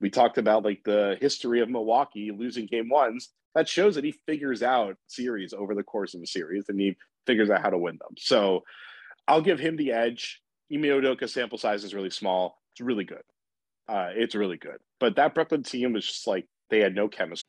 we 0.00 0.10
talked 0.10 0.38
about 0.38 0.64
like 0.64 0.82
the 0.84 1.16
history 1.20 1.60
of 1.60 1.68
milwaukee 1.68 2.30
losing 2.30 2.66
game 2.66 2.88
ones 2.88 3.30
that 3.54 3.68
shows 3.68 3.94
that 3.96 4.04
he 4.04 4.12
figures 4.26 4.62
out 4.62 4.96
series 5.08 5.52
over 5.52 5.74
the 5.74 5.82
course 5.82 6.14
of 6.14 6.22
a 6.22 6.26
series 6.26 6.68
and 6.68 6.78
he 6.78 6.96
figures 7.26 7.50
out 7.50 7.62
how 7.62 7.70
to 7.70 7.78
win 7.78 7.98
them. 8.00 8.14
So 8.16 8.64
I'll 9.26 9.42
give 9.42 9.58
him 9.58 9.76
the 9.76 9.92
edge. 9.92 10.40
Ime 10.72 10.82
Udoka 10.82 11.28
sample 11.28 11.58
size 11.58 11.84
is 11.84 11.94
really 11.94 12.10
small. 12.10 12.60
It's 12.72 12.80
really 12.80 13.04
good. 13.04 13.22
Uh, 13.88 14.10
it's 14.14 14.34
really 14.34 14.58
good. 14.58 14.78
But 15.00 15.16
that 15.16 15.34
Brooklyn 15.34 15.62
team 15.62 15.92
was 15.92 16.06
just 16.06 16.26
like 16.26 16.46
they 16.70 16.80
had 16.80 16.94
no 16.94 17.08
chemistry. 17.08 17.48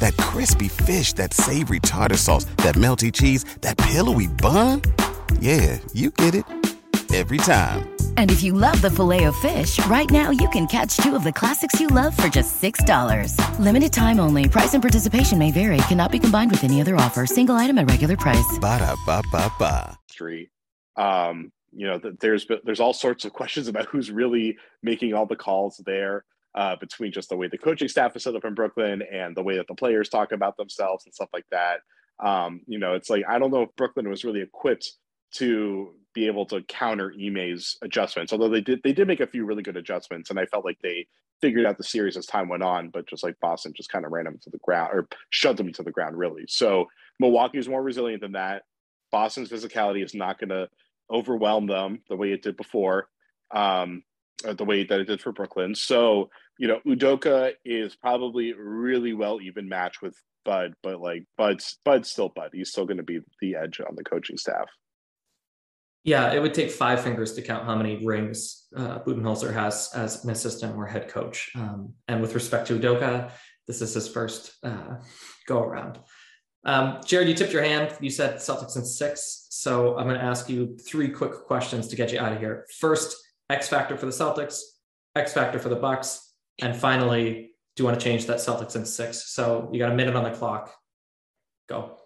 That 0.00 0.16
crispy 0.16 0.68
fish, 0.68 1.14
that 1.14 1.32
savory 1.32 1.80
tartar 1.80 2.16
sauce, 2.16 2.44
that 2.58 2.74
melty 2.74 3.12
cheese, 3.12 3.44
that 3.62 3.78
pillowy 3.78 4.26
bun. 4.26 4.82
Yeah, 5.40 5.78
you 5.94 6.10
get 6.10 6.34
it. 6.34 6.44
Every 7.14 7.38
time. 7.38 7.88
And 8.16 8.30
if 8.30 8.42
you 8.42 8.52
love 8.52 8.80
the 8.82 8.90
filet 8.90 9.24
of 9.24 9.34
fish, 9.36 9.84
right 9.86 10.10
now 10.10 10.30
you 10.30 10.48
can 10.50 10.66
catch 10.66 10.96
two 10.98 11.16
of 11.16 11.24
the 11.24 11.32
classics 11.32 11.80
you 11.80 11.88
love 11.88 12.16
for 12.16 12.28
just 12.28 12.62
$6. 12.62 13.34
Limited 13.58 13.92
time 13.92 14.20
only. 14.20 14.48
Price 14.48 14.74
and 14.74 14.82
participation 14.82 15.38
may 15.38 15.50
vary. 15.50 15.78
Cannot 15.88 16.12
be 16.12 16.18
combined 16.18 16.50
with 16.50 16.62
any 16.62 16.80
other 16.80 16.96
offer. 16.96 17.26
Single 17.26 17.56
item 17.56 17.78
at 17.78 17.90
regular 17.90 18.16
price. 18.16 18.58
Ba 18.60 18.78
da 18.78 18.94
ba 19.06 19.22
ba 19.32 19.50
ba. 19.58 19.98
Three. 20.10 20.50
Um, 20.96 21.50
you 21.72 21.86
know, 21.86 22.00
there's 22.20 22.46
there's 22.64 22.80
all 22.80 22.92
sorts 22.92 23.24
of 23.24 23.32
questions 23.40 23.68
about 23.68 23.86
who's 23.86 24.10
really 24.10 24.56
making 24.82 25.14
all 25.14 25.26
the 25.26 25.36
calls 25.36 25.82
there. 25.84 26.24
Uh, 26.52 26.74
between 26.80 27.12
just 27.12 27.28
the 27.28 27.36
way 27.36 27.46
the 27.46 27.56
coaching 27.56 27.86
staff 27.86 28.16
is 28.16 28.24
set 28.24 28.34
up 28.34 28.44
in 28.44 28.54
Brooklyn 28.54 29.02
and 29.02 29.36
the 29.36 29.42
way 29.42 29.56
that 29.56 29.68
the 29.68 29.74
players 29.74 30.08
talk 30.08 30.32
about 30.32 30.56
themselves 30.56 31.04
and 31.04 31.14
stuff 31.14 31.28
like 31.32 31.46
that. 31.52 31.78
Um, 32.18 32.62
you 32.66 32.78
know, 32.78 32.94
it's 32.94 33.08
like 33.08 33.22
I 33.28 33.38
don't 33.38 33.52
know 33.52 33.62
if 33.62 33.76
Brooklyn 33.76 34.08
was 34.08 34.24
really 34.24 34.40
equipped 34.40 34.90
to 35.34 35.94
be 36.12 36.26
able 36.26 36.46
to 36.46 36.62
counter 36.62 37.12
Ime's 37.12 37.76
adjustments. 37.82 38.32
Although 38.32 38.48
they 38.48 38.60
did 38.60 38.80
they 38.82 38.92
did 38.92 39.06
make 39.06 39.20
a 39.20 39.26
few 39.26 39.44
really 39.44 39.62
good 39.62 39.76
adjustments, 39.76 40.30
and 40.30 40.38
I 40.38 40.46
felt 40.46 40.64
like 40.64 40.78
they 40.82 41.06
figured 41.40 41.66
out 41.66 41.78
the 41.78 41.84
series 41.84 42.16
as 42.16 42.26
time 42.26 42.48
went 42.48 42.62
on. 42.62 42.90
But 42.90 43.06
just 43.06 43.22
like 43.22 43.38
Boston, 43.40 43.72
just 43.76 43.90
kind 43.90 44.04
of 44.04 44.12
ran 44.12 44.24
them 44.24 44.38
to 44.42 44.50
the 44.50 44.58
ground 44.58 44.90
or 44.92 45.08
shoved 45.30 45.58
them 45.58 45.72
to 45.72 45.82
the 45.82 45.92
ground, 45.92 46.18
really. 46.18 46.44
So 46.48 46.86
Milwaukee 47.18 47.58
is 47.58 47.68
more 47.68 47.82
resilient 47.82 48.22
than 48.22 48.32
that. 48.32 48.62
Boston's 49.12 49.50
physicality 49.50 50.04
is 50.04 50.14
not 50.14 50.38
going 50.38 50.50
to 50.50 50.68
overwhelm 51.10 51.66
them 51.66 52.02
the 52.08 52.16
way 52.16 52.32
it 52.32 52.42
did 52.42 52.56
before, 52.56 53.08
um, 53.52 54.02
the 54.42 54.64
way 54.64 54.84
that 54.84 55.00
it 55.00 55.04
did 55.04 55.20
for 55.20 55.32
Brooklyn. 55.32 55.74
So, 55.74 56.30
you 56.58 56.68
know, 56.68 56.80
Udoka 56.86 57.52
is 57.64 57.96
probably 57.96 58.52
really 58.52 59.12
well 59.12 59.40
even 59.40 59.68
match 59.68 60.00
with 60.02 60.16
Bud, 60.44 60.74
but 60.82 61.00
like 61.00 61.24
Bud's 61.36 61.78
Bud's 61.84 62.10
still 62.10 62.28
Bud. 62.28 62.50
He's 62.52 62.70
still 62.70 62.86
going 62.86 62.96
to 62.96 63.02
be 63.02 63.20
the 63.40 63.56
edge 63.56 63.80
on 63.80 63.94
the 63.96 64.04
coaching 64.04 64.36
staff. 64.36 64.68
Yeah, 66.02 66.32
it 66.32 66.40
would 66.40 66.54
take 66.54 66.70
five 66.70 67.02
fingers 67.02 67.34
to 67.34 67.42
count 67.42 67.66
how 67.66 67.76
many 67.76 68.04
rings 68.04 68.66
uh, 68.74 69.00
Budenholzer 69.00 69.52
has 69.52 69.90
as 69.94 70.24
an 70.24 70.30
assistant 70.30 70.74
or 70.74 70.86
head 70.86 71.08
coach. 71.08 71.50
Um, 71.54 71.92
and 72.08 72.22
with 72.22 72.34
respect 72.34 72.68
to 72.68 72.78
Udoka, 72.78 73.30
this 73.66 73.82
is 73.82 73.92
his 73.92 74.08
first 74.08 74.54
uh, 74.62 74.96
go 75.46 75.62
around. 75.62 75.98
Um, 76.64 77.00
Jared, 77.04 77.28
you 77.28 77.34
tipped 77.34 77.52
your 77.52 77.62
hand. 77.62 77.94
You 78.00 78.10
said 78.10 78.36
Celtics 78.36 78.76
in 78.76 78.84
six. 78.84 79.46
So 79.50 79.96
I'm 79.98 80.06
going 80.06 80.18
to 80.18 80.24
ask 80.24 80.48
you 80.48 80.76
three 80.78 81.10
quick 81.10 81.32
questions 81.46 81.88
to 81.88 81.96
get 81.96 82.12
you 82.12 82.18
out 82.18 82.32
of 82.32 82.38
here. 82.38 82.66
First, 82.78 83.14
X 83.50 83.68
factor 83.68 83.96
for 83.96 84.06
the 84.06 84.12
Celtics, 84.12 84.60
X 85.16 85.32
factor 85.32 85.58
for 85.58 85.68
the 85.68 85.76
Bucks, 85.76 86.34
and 86.62 86.76
finally, 86.76 87.52
do 87.76 87.82
you 87.82 87.84
want 87.84 87.98
to 87.98 88.04
change 88.04 88.26
that 88.26 88.38
Celtics 88.38 88.76
in 88.76 88.84
six? 88.84 89.30
So 89.30 89.68
you 89.72 89.78
got 89.78 89.92
a 89.92 89.94
minute 89.94 90.16
on 90.16 90.24
the 90.24 90.30
clock. 90.30 90.74
Go. 91.68 91.96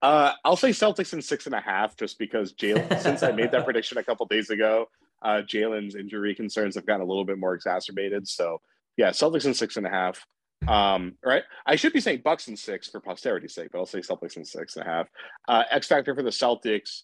Uh, 0.00 0.32
I'll 0.44 0.56
say 0.56 0.70
Celtics 0.70 1.12
in 1.12 1.22
six 1.22 1.46
and 1.46 1.54
a 1.54 1.60
half, 1.60 1.96
just 1.96 2.18
because 2.18 2.52
Jaylen. 2.54 3.00
since 3.02 3.22
I 3.22 3.32
made 3.32 3.50
that 3.52 3.64
prediction 3.64 3.98
a 3.98 4.04
couple 4.04 4.26
days 4.26 4.50
ago, 4.50 4.86
uh, 5.22 5.42
Jaylen's 5.44 5.94
injury 5.94 6.34
concerns 6.34 6.74
have 6.76 6.86
gotten 6.86 7.02
a 7.02 7.08
little 7.08 7.24
bit 7.24 7.38
more 7.38 7.54
exacerbated. 7.54 8.28
So 8.28 8.60
yeah, 8.96 9.10
Celtics 9.10 9.46
in 9.46 9.54
six 9.54 9.76
and 9.76 9.86
a 9.86 9.90
half. 9.90 10.24
Um, 10.66 11.14
right. 11.24 11.44
I 11.66 11.76
should 11.76 11.92
be 11.92 12.00
saying 12.00 12.22
Bucks 12.24 12.48
and 12.48 12.58
six 12.58 12.88
for 12.88 13.00
posterity's 13.00 13.54
sake, 13.54 13.68
but 13.72 13.78
I'll 13.78 13.86
say 13.86 14.00
Celtics 14.00 14.36
and 14.36 14.46
six 14.46 14.76
and 14.76 14.86
a 14.86 14.88
half. 14.88 15.08
Uh, 15.46 15.62
X 15.70 15.86
factor 15.86 16.14
for 16.14 16.22
the 16.22 16.30
Celtics. 16.30 17.02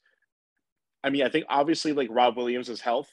I 1.03 1.11
mean, 1.11 1.23
I 1.23 1.29
think 1.29 1.47
obviously 1.49 1.93
like 1.93 2.09
Rob 2.11 2.37
Williams' 2.37 2.81
health, 2.81 3.13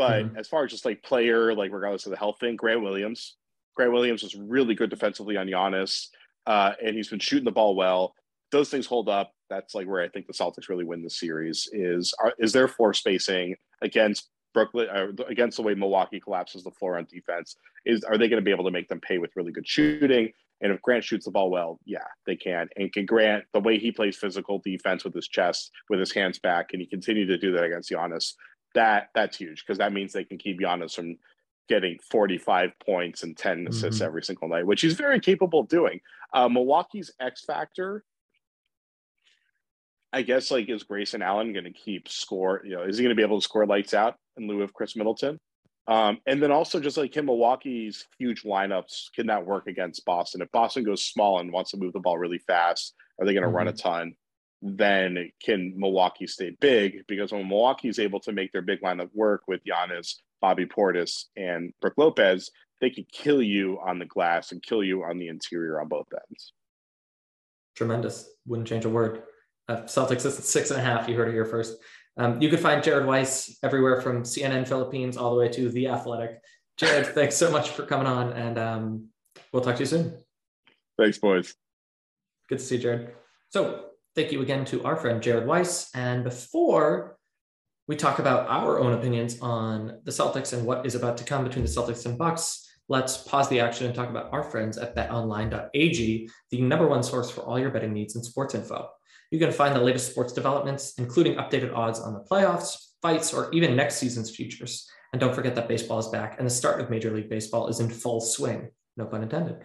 but 0.00 0.24
mm-hmm. 0.24 0.38
as 0.38 0.48
far 0.48 0.64
as 0.64 0.70
just 0.70 0.86
like 0.86 1.02
player, 1.02 1.54
like 1.54 1.70
regardless 1.70 2.06
of 2.06 2.10
the 2.10 2.16
health 2.16 2.36
thing, 2.40 2.56
Grant 2.56 2.80
Williams. 2.80 3.36
Grant 3.76 3.92
Williams 3.92 4.22
was 4.22 4.34
really 4.34 4.74
good 4.74 4.88
defensively 4.88 5.36
on 5.36 5.46
Giannis, 5.46 6.06
uh, 6.46 6.72
and 6.82 6.96
he's 6.96 7.08
been 7.08 7.18
shooting 7.18 7.44
the 7.44 7.50
ball 7.50 7.76
well. 7.76 8.14
Those 8.50 8.70
things 8.70 8.86
hold 8.86 9.10
up. 9.10 9.32
That's 9.50 9.74
like 9.74 9.86
where 9.86 10.00
I 10.00 10.08
think 10.08 10.26
the 10.26 10.32
Celtics 10.32 10.70
really 10.70 10.84
win 10.84 11.02
the 11.02 11.10
series. 11.10 11.68
Is 11.74 12.14
are, 12.18 12.32
is 12.38 12.50
their 12.54 12.66
floor 12.66 12.94
spacing 12.94 13.56
against 13.82 14.30
Brooklyn 14.54 14.88
uh, 14.88 15.08
against 15.28 15.58
the 15.58 15.62
way 15.62 15.74
Milwaukee 15.74 16.18
collapses 16.18 16.64
the 16.64 16.70
floor 16.70 16.96
on 16.96 17.06
defense 17.12 17.56
is 17.84 18.02
are 18.02 18.16
they 18.16 18.28
going 18.28 18.40
to 18.40 18.44
be 18.44 18.50
able 18.50 18.64
to 18.64 18.70
make 18.70 18.88
them 18.88 19.00
pay 19.00 19.18
with 19.18 19.36
really 19.36 19.52
good 19.52 19.68
shooting? 19.68 20.32
And 20.62 20.72
if 20.72 20.80
Grant 20.80 21.04
shoots 21.04 21.26
the 21.26 21.30
ball 21.30 21.50
well, 21.50 21.78
yeah, 21.84 22.06
they 22.26 22.36
can. 22.36 22.68
And 22.76 22.90
can 22.90 23.04
Grant 23.04 23.44
the 23.52 23.60
way 23.60 23.78
he 23.78 23.92
plays 23.92 24.16
physical 24.16 24.62
defense 24.64 25.04
with 25.04 25.14
his 25.14 25.28
chest, 25.28 25.70
with 25.90 26.00
his 26.00 26.12
hands 26.12 26.38
back, 26.38 26.68
and 26.72 26.80
he 26.80 26.86
continue 26.86 27.26
to 27.26 27.36
do 27.36 27.52
that 27.52 27.64
against 27.64 27.90
Giannis? 27.90 28.32
That 28.74 29.10
that's 29.14 29.36
huge 29.36 29.64
because 29.64 29.78
that 29.78 29.92
means 29.92 30.12
they 30.12 30.24
can 30.24 30.38
keep 30.38 30.60
Giannis 30.60 30.94
from 30.94 31.16
getting 31.68 31.98
45 32.10 32.72
points 32.84 33.22
and 33.22 33.36
10 33.36 33.68
assists 33.68 34.00
mm-hmm. 34.00 34.06
every 34.06 34.22
single 34.22 34.48
night, 34.48 34.66
which 34.66 34.80
he's 34.80 34.94
very 34.94 35.20
capable 35.20 35.60
of 35.60 35.68
doing. 35.68 36.00
Uh, 36.32 36.48
Milwaukee's 36.48 37.12
X 37.20 37.44
factor 37.44 38.04
I 40.12 40.22
guess 40.22 40.50
like 40.50 40.68
is 40.68 40.82
Grayson 40.82 41.22
Allen 41.22 41.52
going 41.52 41.64
to 41.64 41.72
keep 41.72 42.08
score? 42.08 42.62
You 42.64 42.76
know, 42.76 42.82
is 42.82 42.98
he 42.98 43.04
going 43.04 43.14
to 43.14 43.16
be 43.16 43.22
able 43.22 43.40
to 43.40 43.44
score 43.44 43.66
lights 43.66 43.94
out 43.94 44.16
in 44.36 44.48
lieu 44.48 44.62
of 44.62 44.72
Khris 44.72 44.96
Middleton? 44.96 45.38
Um, 45.86 46.18
and 46.26 46.42
then 46.42 46.52
also 46.52 46.78
just 46.78 46.96
like 46.96 47.16
him, 47.16 47.26
Milwaukee's 47.26 48.06
huge 48.18 48.42
lineups 48.42 49.12
can 49.14 49.26
that 49.28 49.46
work 49.46 49.66
against 49.66 50.04
Boston? 50.04 50.42
If 50.42 50.50
Boston 50.52 50.84
goes 50.84 51.04
small 51.04 51.40
and 51.40 51.52
wants 51.52 51.70
to 51.72 51.76
move 51.76 51.92
the 51.92 52.00
ball 52.00 52.18
really 52.18 52.38
fast, 52.38 52.94
are 53.18 53.26
they 53.26 53.32
going 53.32 53.42
to 53.42 53.48
mm-hmm. 53.48 53.56
run 53.56 53.68
a 53.68 53.72
ton? 53.72 54.14
Then 54.62 55.30
can 55.42 55.74
Milwaukee 55.76 56.26
stay 56.26 56.56
big? 56.60 57.06
Because 57.06 57.32
when 57.32 57.48
Milwaukee 57.48 57.88
is 57.88 57.98
able 57.98 58.20
to 58.20 58.32
make 58.32 58.52
their 58.52 58.62
big 58.62 58.80
lineup 58.82 59.10
work 59.14 59.42
with 59.48 59.60
Giannis, 59.64 60.16
Bobby 60.40 60.66
Portis, 60.66 61.26
and 61.36 61.72
Brook 61.80 61.94
Lopez, 61.96 62.50
they 62.80 62.90
could 62.90 63.10
kill 63.10 63.42
you 63.42 63.78
on 63.84 63.98
the 63.98 64.06
glass 64.06 64.52
and 64.52 64.62
kill 64.62 64.82
you 64.82 65.04
on 65.04 65.18
the 65.18 65.28
interior 65.28 65.80
on 65.80 65.88
both 65.88 66.06
ends. 66.30 66.52
Tremendous. 67.76 68.28
Wouldn't 68.46 68.68
change 68.68 68.84
a 68.84 68.90
word. 68.90 69.22
Uh, 69.68 69.82
Celtics 69.82 70.26
is 70.26 70.34
six 70.36 70.70
and 70.70 70.80
a 70.80 70.82
half. 70.82 71.08
You 71.08 71.16
heard 71.16 71.28
it 71.28 71.32
here 71.32 71.44
first. 71.44 71.76
Um, 72.16 72.40
you 72.42 72.48
can 72.48 72.58
find 72.58 72.82
Jared 72.82 73.06
Weiss 73.06 73.58
everywhere 73.62 74.00
from 74.00 74.24
CNN 74.24 74.66
Philippines 74.66 75.16
all 75.16 75.30
the 75.30 75.40
way 75.40 75.48
to 75.48 75.68
The 75.70 75.88
Athletic. 75.88 76.40
Jared, 76.76 77.06
thanks 77.14 77.36
so 77.36 77.50
much 77.50 77.70
for 77.70 77.84
coming 77.84 78.06
on, 78.06 78.32
and 78.32 78.58
um, 78.58 79.08
we'll 79.52 79.62
talk 79.62 79.76
to 79.76 79.80
you 79.80 79.86
soon. 79.86 80.18
Thanks, 80.98 81.18
boys. 81.18 81.54
Good 82.48 82.58
to 82.58 82.64
see 82.64 82.76
you, 82.76 82.82
Jared. 82.82 83.14
So, 83.48 83.89
thank 84.14 84.32
you 84.32 84.42
again 84.42 84.64
to 84.66 84.82
our 84.84 84.96
friend 84.96 85.22
Jared 85.22 85.46
Weiss. 85.46 85.90
And 85.94 86.24
before 86.24 87.16
we 87.86 87.96
talk 87.96 88.18
about 88.18 88.48
our 88.48 88.78
own 88.78 88.92
opinions 88.92 89.40
on 89.40 90.00
the 90.04 90.10
Celtics 90.10 90.52
and 90.52 90.66
what 90.66 90.86
is 90.86 90.94
about 90.94 91.16
to 91.18 91.24
come 91.24 91.44
between 91.44 91.64
the 91.64 91.70
Celtics 91.70 92.06
and 92.06 92.18
Bucks, 92.18 92.68
let's 92.88 93.18
pause 93.18 93.48
the 93.48 93.60
action 93.60 93.86
and 93.86 93.94
talk 93.94 94.10
about 94.10 94.32
our 94.32 94.42
friends 94.42 94.78
at 94.78 94.96
betonline.ag, 94.96 96.28
the 96.50 96.60
number 96.60 96.88
one 96.88 97.02
source 97.02 97.30
for 97.30 97.42
all 97.42 97.58
your 97.58 97.70
betting 97.70 97.92
needs 97.92 98.16
and 98.16 98.24
sports 98.24 98.54
info. 98.54 98.88
You 99.30 99.38
can 99.38 99.52
find 99.52 99.74
the 99.74 99.80
latest 99.80 100.10
sports 100.10 100.32
developments, 100.32 100.94
including 100.98 101.36
updated 101.36 101.74
odds 101.74 102.00
on 102.00 102.14
the 102.14 102.20
playoffs, 102.20 102.76
fights, 103.00 103.32
or 103.32 103.50
even 103.52 103.76
next 103.76 103.96
season's 103.96 104.34
futures. 104.34 104.88
And 105.12 105.20
don't 105.20 105.34
forget 105.34 105.54
that 105.54 105.68
baseball 105.68 105.98
is 105.98 106.08
back 106.08 106.36
and 106.38 106.46
the 106.46 106.50
start 106.50 106.80
of 106.80 106.90
Major 106.90 107.12
League 107.12 107.30
Baseball 107.30 107.68
is 107.68 107.80
in 107.80 107.90
full 107.90 108.20
swing. 108.20 108.70
No 108.96 109.06
pun 109.06 109.22
intended. 109.22 109.64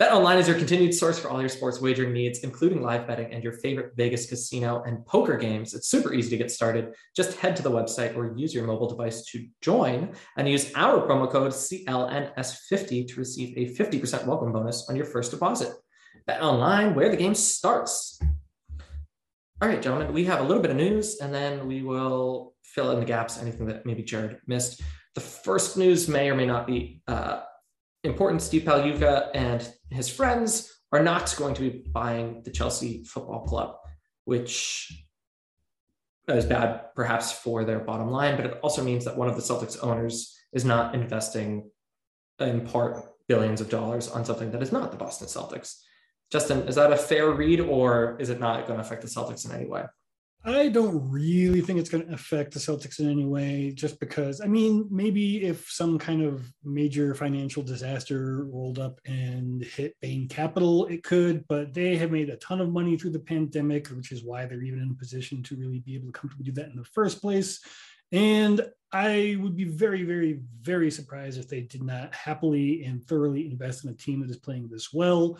BetOnline 0.00 0.38
is 0.38 0.46
your 0.46 0.56
continued 0.56 0.94
source 0.94 1.18
for 1.18 1.28
all 1.28 1.40
your 1.40 1.48
sports 1.48 1.80
wagering 1.80 2.12
needs, 2.12 2.44
including 2.44 2.82
live 2.82 3.04
betting 3.08 3.32
and 3.32 3.42
your 3.42 3.54
favorite 3.54 3.96
Vegas 3.96 4.26
casino 4.28 4.84
and 4.86 5.04
poker 5.04 5.36
games. 5.36 5.74
It's 5.74 5.88
super 5.88 6.14
easy 6.14 6.30
to 6.30 6.36
get 6.36 6.52
started. 6.52 6.94
Just 7.16 7.36
head 7.38 7.56
to 7.56 7.64
the 7.64 7.70
website 7.72 8.16
or 8.16 8.32
use 8.36 8.54
your 8.54 8.64
mobile 8.64 8.88
device 8.88 9.24
to 9.32 9.44
join 9.60 10.14
and 10.36 10.48
use 10.48 10.70
our 10.76 11.04
promo 11.04 11.28
code 11.28 11.50
CLNS50 11.50 13.08
to 13.08 13.14
receive 13.16 13.58
a 13.58 13.74
50% 13.74 14.24
welcome 14.24 14.52
bonus 14.52 14.88
on 14.88 14.94
your 14.94 15.04
first 15.04 15.32
deposit. 15.32 15.74
BetOnline, 16.28 16.94
where 16.94 17.08
the 17.08 17.16
game 17.16 17.34
starts. 17.34 18.20
All 19.60 19.68
right, 19.68 19.82
gentlemen, 19.82 20.12
we 20.12 20.26
have 20.26 20.38
a 20.38 20.44
little 20.44 20.62
bit 20.62 20.70
of 20.70 20.76
news 20.76 21.18
and 21.20 21.34
then 21.34 21.66
we 21.66 21.82
will 21.82 22.54
fill 22.62 22.92
in 22.92 23.00
the 23.00 23.04
gaps, 23.04 23.42
anything 23.42 23.66
that 23.66 23.84
maybe 23.84 24.04
Jared 24.04 24.38
missed. 24.46 24.80
The 25.16 25.20
first 25.20 25.76
news 25.76 26.06
may 26.06 26.30
or 26.30 26.36
may 26.36 26.46
not 26.46 26.68
be 26.68 27.02
uh, 27.08 27.40
important. 28.08 28.42
Steve 28.42 28.62
Pagliuca 28.62 29.30
and 29.34 29.70
his 29.90 30.08
friends 30.08 30.72
are 30.92 31.02
not 31.02 31.34
going 31.36 31.54
to 31.54 31.60
be 31.60 31.84
buying 31.92 32.42
the 32.44 32.50
Chelsea 32.50 33.04
Football 33.04 33.44
Club, 33.46 33.76
which 34.24 35.04
is 36.26 36.44
bad 36.44 36.94
perhaps 36.94 37.32
for 37.32 37.64
their 37.64 37.78
bottom 37.78 38.10
line, 38.10 38.36
but 38.36 38.46
it 38.46 38.58
also 38.62 38.82
means 38.82 39.04
that 39.04 39.16
one 39.16 39.28
of 39.28 39.36
the 39.36 39.42
Celtics 39.42 39.82
owners 39.82 40.36
is 40.52 40.64
not 40.64 40.94
investing 40.94 41.70
in 42.38 42.66
part 42.66 43.02
billions 43.28 43.60
of 43.60 43.68
dollars 43.68 44.08
on 44.08 44.24
something 44.24 44.50
that 44.50 44.62
is 44.62 44.72
not 44.72 44.90
the 44.90 44.96
Boston 44.96 45.28
Celtics. 45.28 45.76
Justin, 46.30 46.68
is 46.68 46.74
that 46.74 46.92
a 46.92 46.96
fair 46.96 47.30
read 47.30 47.60
or 47.60 48.16
is 48.20 48.30
it 48.30 48.40
not 48.40 48.66
going 48.66 48.78
to 48.78 48.84
affect 48.84 49.02
the 49.02 49.08
Celtics 49.08 49.46
in 49.46 49.52
any 49.52 49.66
way? 49.66 49.84
I 50.48 50.68
don't 50.68 51.10
really 51.10 51.60
think 51.60 51.78
it's 51.78 51.90
going 51.90 52.06
to 52.06 52.14
affect 52.14 52.54
the 52.54 52.60
Celtics 52.60 53.00
in 53.00 53.10
any 53.10 53.24
way, 53.24 53.72
just 53.74 54.00
because, 54.00 54.40
I 54.40 54.46
mean, 54.46 54.86
maybe 54.90 55.44
if 55.44 55.70
some 55.70 55.98
kind 55.98 56.22
of 56.22 56.50
major 56.64 57.14
financial 57.14 57.62
disaster 57.62 58.46
rolled 58.46 58.78
up 58.78 59.00
and 59.04 59.62
hit 59.62 59.94
Bain 60.00 60.28
Capital, 60.28 60.86
it 60.86 61.02
could, 61.02 61.46
but 61.48 61.74
they 61.74 61.96
have 61.96 62.10
made 62.10 62.30
a 62.30 62.36
ton 62.36 62.60
of 62.60 62.70
money 62.70 62.96
through 62.96 63.10
the 63.10 63.18
pandemic, 63.18 63.88
which 63.88 64.10
is 64.10 64.24
why 64.24 64.46
they're 64.46 64.62
even 64.62 64.80
in 64.80 64.90
a 64.90 64.98
position 64.98 65.42
to 65.42 65.56
really 65.56 65.80
be 65.80 65.94
able 65.94 66.06
to 66.06 66.12
comfortably 66.12 66.46
do 66.46 66.52
that 66.52 66.70
in 66.70 66.76
the 66.76 66.84
first 66.84 67.20
place. 67.20 67.60
And 68.10 68.66
I 68.90 69.36
would 69.40 69.54
be 69.56 69.64
very, 69.64 70.02
very, 70.02 70.40
very 70.62 70.90
surprised 70.90 71.38
if 71.38 71.48
they 71.48 71.60
did 71.60 71.82
not 71.82 72.14
happily 72.14 72.84
and 72.84 73.04
thoroughly 73.04 73.46
invest 73.46 73.84
in 73.84 73.90
a 73.90 73.94
team 73.94 74.20
that 74.20 74.30
is 74.30 74.38
playing 74.38 74.68
this 74.68 74.92
well, 74.94 75.38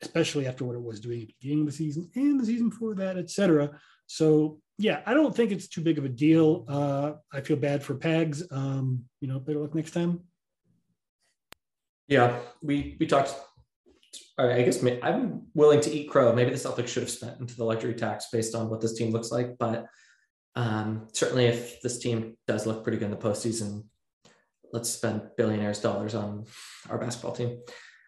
especially 0.00 0.46
after 0.46 0.64
what 0.64 0.76
it 0.76 0.82
was 0.82 1.00
doing 1.00 1.22
at 1.22 1.28
the 1.28 1.34
beginning 1.40 1.60
of 1.60 1.66
the 1.66 1.72
season 1.72 2.08
and 2.14 2.40
the 2.40 2.46
season 2.46 2.68
before 2.68 2.94
that, 2.94 3.16
et 3.16 3.30
cetera. 3.30 3.70
So 4.12 4.60
yeah, 4.76 5.00
I 5.06 5.14
don't 5.14 5.34
think 5.34 5.52
it's 5.52 5.68
too 5.68 5.80
big 5.80 5.96
of 5.96 6.04
a 6.04 6.08
deal. 6.08 6.66
Uh, 6.68 7.12
I 7.32 7.40
feel 7.40 7.56
bad 7.56 7.82
for 7.82 7.94
Pags. 7.94 8.42
Um, 8.52 9.04
you 9.22 9.28
know, 9.28 9.40
better 9.40 9.58
luck 9.58 9.74
next 9.74 9.92
time. 9.92 10.20
Yeah, 12.08 12.38
we 12.60 12.98
we 13.00 13.06
talked. 13.06 13.34
I 14.36 14.60
guess 14.62 14.84
I'm 15.02 15.46
willing 15.54 15.80
to 15.80 15.90
eat 15.90 16.10
crow. 16.10 16.34
Maybe 16.34 16.50
the 16.50 16.56
Celtics 16.56 16.88
should 16.88 17.04
have 17.04 17.10
spent 17.10 17.40
into 17.40 17.56
the 17.56 17.64
luxury 17.64 17.94
tax 17.94 18.26
based 18.30 18.54
on 18.54 18.68
what 18.68 18.82
this 18.82 18.92
team 18.92 19.12
looks 19.12 19.30
like. 19.30 19.56
But 19.58 19.86
um, 20.56 21.08
certainly, 21.14 21.46
if 21.46 21.80
this 21.80 21.98
team 21.98 22.36
does 22.46 22.66
look 22.66 22.82
pretty 22.82 22.98
good 22.98 23.06
in 23.06 23.12
the 23.12 23.16
postseason, 23.16 23.84
let's 24.74 24.90
spend 24.90 25.22
billionaires' 25.38 25.80
dollars 25.80 26.14
on 26.14 26.44
our 26.90 26.98
basketball 26.98 27.32
team. 27.32 27.60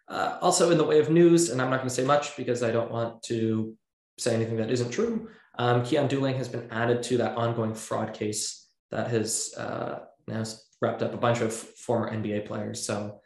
Uh, 0.07 0.37
also, 0.43 0.71
in 0.71 0.77
the 0.77 0.85
way 0.85 0.99
of 0.99 1.09
news, 1.09 1.49
and 1.49 1.63
I'm 1.63 1.71
not 1.71 1.79
going 1.79 1.89
to 1.89 1.95
say 1.95 2.05
much 2.05 2.37
because 2.37 2.63
I 2.63 2.73
don't 2.73 2.91
want 2.91 3.23
to 3.25 3.75
say 4.19 4.35
anything 4.35 4.59
that 4.59 4.71
isn't 4.71 4.91
true. 4.91 5.31
Um, 5.59 5.85
Keon 5.85 6.09
Dooling 6.09 6.37
has 6.37 6.49
been 6.49 6.69
added 6.71 7.03
to 7.05 7.19
that 7.19 7.37
ongoing 7.37 7.75
fraud 7.75 8.13
case 8.13 8.67
that 8.91 9.09
has 9.09 9.55
uh, 9.57 10.01
now 10.27 10.45
wrapped 10.81 11.03
up 11.03 11.15
a 11.15 11.19
bunch 11.19 11.41
of 11.41 11.53
former 11.53 12.11
NBA 12.11 12.47
players. 12.47 12.85
So, 12.85 13.21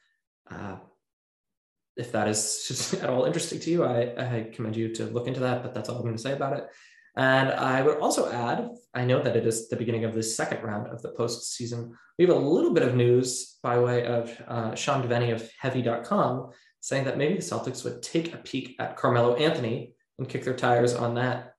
uh, 0.51 0.77
if 1.97 2.13
that 2.13 2.29
is 2.29 2.97
at 3.03 3.11
all 3.11 3.25
interesting 3.25 3.61
to 3.61 3.71
you, 3.71 3.85
I, 3.85 4.37
I 4.37 4.51
commend 4.53 4.77
you 4.77 4.95
to 4.95 5.07
look 5.07 5.27
into 5.27 5.41
that. 5.41 5.63
But 5.63 5.75
that's 5.75 5.89
all 5.89 5.97
I'm 5.97 6.03
going 6.03 6.17
to 6.17 6.23
say 6.23 6.33
about 6.33 6.57
it. 6.57 6.67
And 7.17 7.51
I 7.51 7.83
would 7.83 7.99
also 7.99 8.31
add, 8.31 8.71
I 8.95 9.05
know 9.05 9.21
that 9.21 9.35
it 9.35 9.45
is 9.45 9.69
the 9.69 9.77
beginning 9.77 10.05
of 10.05 10.15
the 10.15 10.23
second 10.23 10.63
round 10.63 10.87
of 10.87 11.03
the 11.03 11.13
postseason. 11.19 11.91
We 12.17 12.27
have 12.27 12.37
a 12.37 12.39
little 12.39 12.73
bit 12.73 12.85
of 12.85 12.95
news 12.95 13.59
by 13.61 13.81
way 13.81 14.07
of 14.07 14.41
uh, 14.47 14.75
Sean 14.77 15.03
Deveney 15.03 15.33
of 15.33 15.51
Heavy.com 15.59 16.51
saying 16.81 17.05
that 17.05 17.19
maybe 17.19 17.35
the 17.35 17.41
Celtics 17.41 17.85
would 17.85 18.03
take 18.03 18.35
a 18.35 18.39
peek 18.39 18.77
at 18.79 18.97
Carmelo 18.97 19.35
Anthony 19.35 19.95
and 20.19 20.29
kick 20.29 20.45
their 20.45 20.55
tires 20.55 20.95
on 20.95 21.15
that 21.17 21.55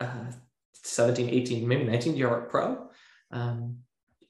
uh, 0.00 0.30
17, 0.72 1.28
18, 1.30 1.66
maybe 1.66 1.84
19 1.84 2.16
year 2.16 2.46
pro. 2.48 2.88
Um, 3.30 3.78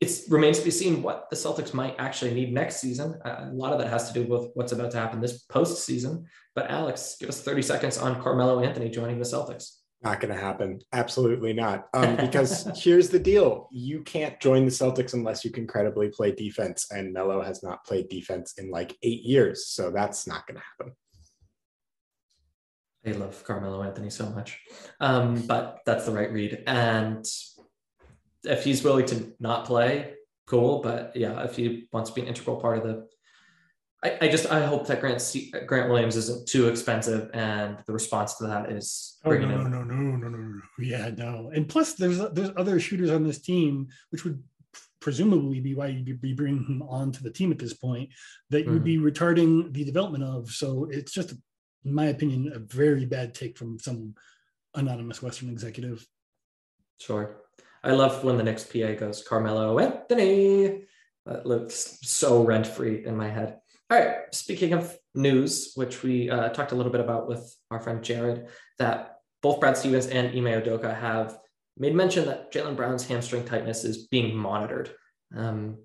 it 0.01 0.11
remains 0.29 0.59
to 0.59 0.65
be 0.65 0.71
seen 0.71 1.03
what 1.03 1.31
the 1.31 1.37
Celtics 1.37 1.73
might 1.73 1.97
actually 1.99 2.35
need 2.35 2.53
next 2.53 2.81
season. 2.81 3.19
Uh, 3.25 3.49
a 3.51 3.53
lot 3.53 3.73
of 3.73 3.79
that 3.79 3.89
has 3.89 4.11
to 4.13 4.15
do 4.15 4.31
with 4.31 4.51
what's 4.55 4.73
about 4.73 4.91
to 4.91 4.99
happen 4.99 5.21
this 5.21 5.47
postseason. 5.47 6.25
But 6.55 6.71
Alex, 6.71 7.17
give 7.19 7.29
us 7.29 7.41
30 7.41 7.63
seconds 7.63 7.99
on 7.99 8.21
Carmelo 8.23 8.63
Anthony 8.63 8.91
joining 8.91 9.19
the 9.19 9.25
Celtics. 9.25 9.77
Not 10.03 10.21
going 10.21 10.35
to 10.35 10.41
happen. 10.41 10.81
Absolutely 10.93 11.55
not. 11.55 11.89
Um, 11.95 12.17
because 12.21 12.69
here's 12.83 13.09
the 13.09 13.19
deal: 13.19 13.69
you 13.73 14.03
can't 14.03 14.39
join 14.41 14.67
the 14.67 14.71
Celtics 14.71 15.15
unless 15.15 15.45
you 15.45 15.51
can 15.51 15.67
credibly 15.67 16.11
play 16.11 16.33
defense, 16.33 16.89
and 16.91 17.15
Melo 17.15 17.41
has 17.43 17.63
not 17.63 17.85
played 17.87 18.09
defense 18.09 18.55
in 18.59 18.71
like 18.71 18.95
eight 19.03 19.23
years, 19.23 19.67
so 19.67 19.91
that's 19.91 20.27
not 20.27 20.47
going 20.47 20.59
to 20.59 20.65
happen. 20.79 20.95
I 23.07 23.13
love 23.13 23.45
Carmelo 23.45 23.83
Anthony 23.83 24.11
so 24.11 24.29
much. 24.31 24.61
Um, 25.01 25.41
but 25.47 25.81
that's 25.87 26.07
the 26.07 26.13
right 26.13 26.33
read. 26.33 26.63
And 26.67 27.25
if 28.45 28.65
he's 28.65 28.83
willing 28.83 29.07
to 29.07 29.33
not 29.39 29.65
play, 29.65 30.15
cool. 30.47 30.81
But 30.83 31.13
yeah, 31.15 31.45
if 31.45 31.57
he 31.57 31.89
wants 31.93 32.11
to 32.11 32.15
be 32.15 32.23
an 32.23 32.29
integral 32.29 32.57
part 32.57 32.79
of 32.79 32.85
the, 32.85 33.07
I, 34.03 34.19
I 34.27 34.29
just 34.29 34.51
I 34.51 34.65
hope 34.67 34.87
that 34.89 35.01
Grant 35.01 35.21
C, 35.21 35.53
Grant 35.67 35.89
Williams 35.89 36.17
isn't 36.17 36.49
too 36.49 36.69
expensive, 36.69 37.31
and 37.33 37.79
the 37.87 37.93
response 37.93 38.35
to 38.39 38.47
that 38.49 38.71
is 38.71 39.19
oh, 39.25 39.31
no, 39.31 39.47
no, 39.47 39.63
no, 39.63 39.83
no, 39.83 39.95
no, 39.95 40.29
no, 40.29 40.29
no, 40.29 40.61
yeah, 40.79 41.11
no. 41.17 41.51
And 41.55 41.69
plus, 41.69 41.95
there's 41.95 42.19
there's 42.33 42.51
other 42.57 42.79
shooters 42.81 43.11
on 43.11 43.25
this 43.25 43.41
team, 43.41 43.89
which 44.11 44.25
would 44.25 44.43
presumably 45.01 45.61
be 45.61 45.75
why 45.75 45.87
you'd 45.87 46.21
be 46.21 46.35
bringing 46.35 46.65
him 46.65 46.83
onto 46.83 47.23
the 47.23 47.31
team 47.31 47.53
at 47.53 47.59
this 47.59 47.75
point 47.75 48.11
that 48.51 48.65
you'd 48.65 48.83
mm-hmm. 48.83 48.85
be 48.85 48.99
retarding 48.99 49.73
the 49.73 49.85
development 49.85 50.25
of. 50.25 50.51
So 50.51 50.89
it's 50.91 51.13
just 51.13 51.33
a 51.33 51.39
in 51.87 51.95
my 51.95 52.07
opinion, 52.07 52.53
a 52.53 52.59
very 52.59 53.07
bad 53.07 53.35
take 53.35 53.57
from 53.57 53.79
some 53.79 54.15
anonymous 54.75 55.23
Western 55.23 55.49
executive. 55.49 56.07
Sure. 57.01 57.37
I 57.85 57.93
love 57.93 58.25
when 58.25 58.37
the 58.37 58.43
next 58.43 58.73
PA 58.73 58.95
goes, 58.95 59.23
Carmelo 59.23 59.79
Anthony. 59.79 60.83
That 61.25 61.47
looks 61.47 61.99
so 62.03 62.43
rent 62.43 62.67
free 62.67 63.07
in 63.07 63.17
my 63.17 63.29
head. 63.29 63.59
All 63.89 63.99
right. 63.99 64.17
Speaking 64.33 64.73
of 64.73 64.97
news, 65.15 65.73
which 65.77 66.03
we 66.03 66.29
uh, 66.29 66.49
talked 66.49 66.73
a 66.73 66.75
little 66.75 66.91
bit 66.91 67.01
about 67.01 67.29
with 67.29 67.55
our 67.71 67.81
friend 67.81 68.03
Jared, 68.03 68.49
that 68.79 69.19
both 69.43 69.61
Brad 69.61 69.77
Stevens 69.77 70.09
and 70.09 70.29
Ime 70.29 70.61
Udoka 70.61 70.99
have 70.99 71.39
made 71.77 71.95
mention 71.95 72.27
that 72.27 72.53
Jaylen 72.53 72.75
Brown's 72.75 73.07
hamstring 73.07 73.45
tightness 73.45 73.85
is 73.85 74.09
being 74.09 74.37
monitored. 74.37 74.91
Um, 75.37 75.79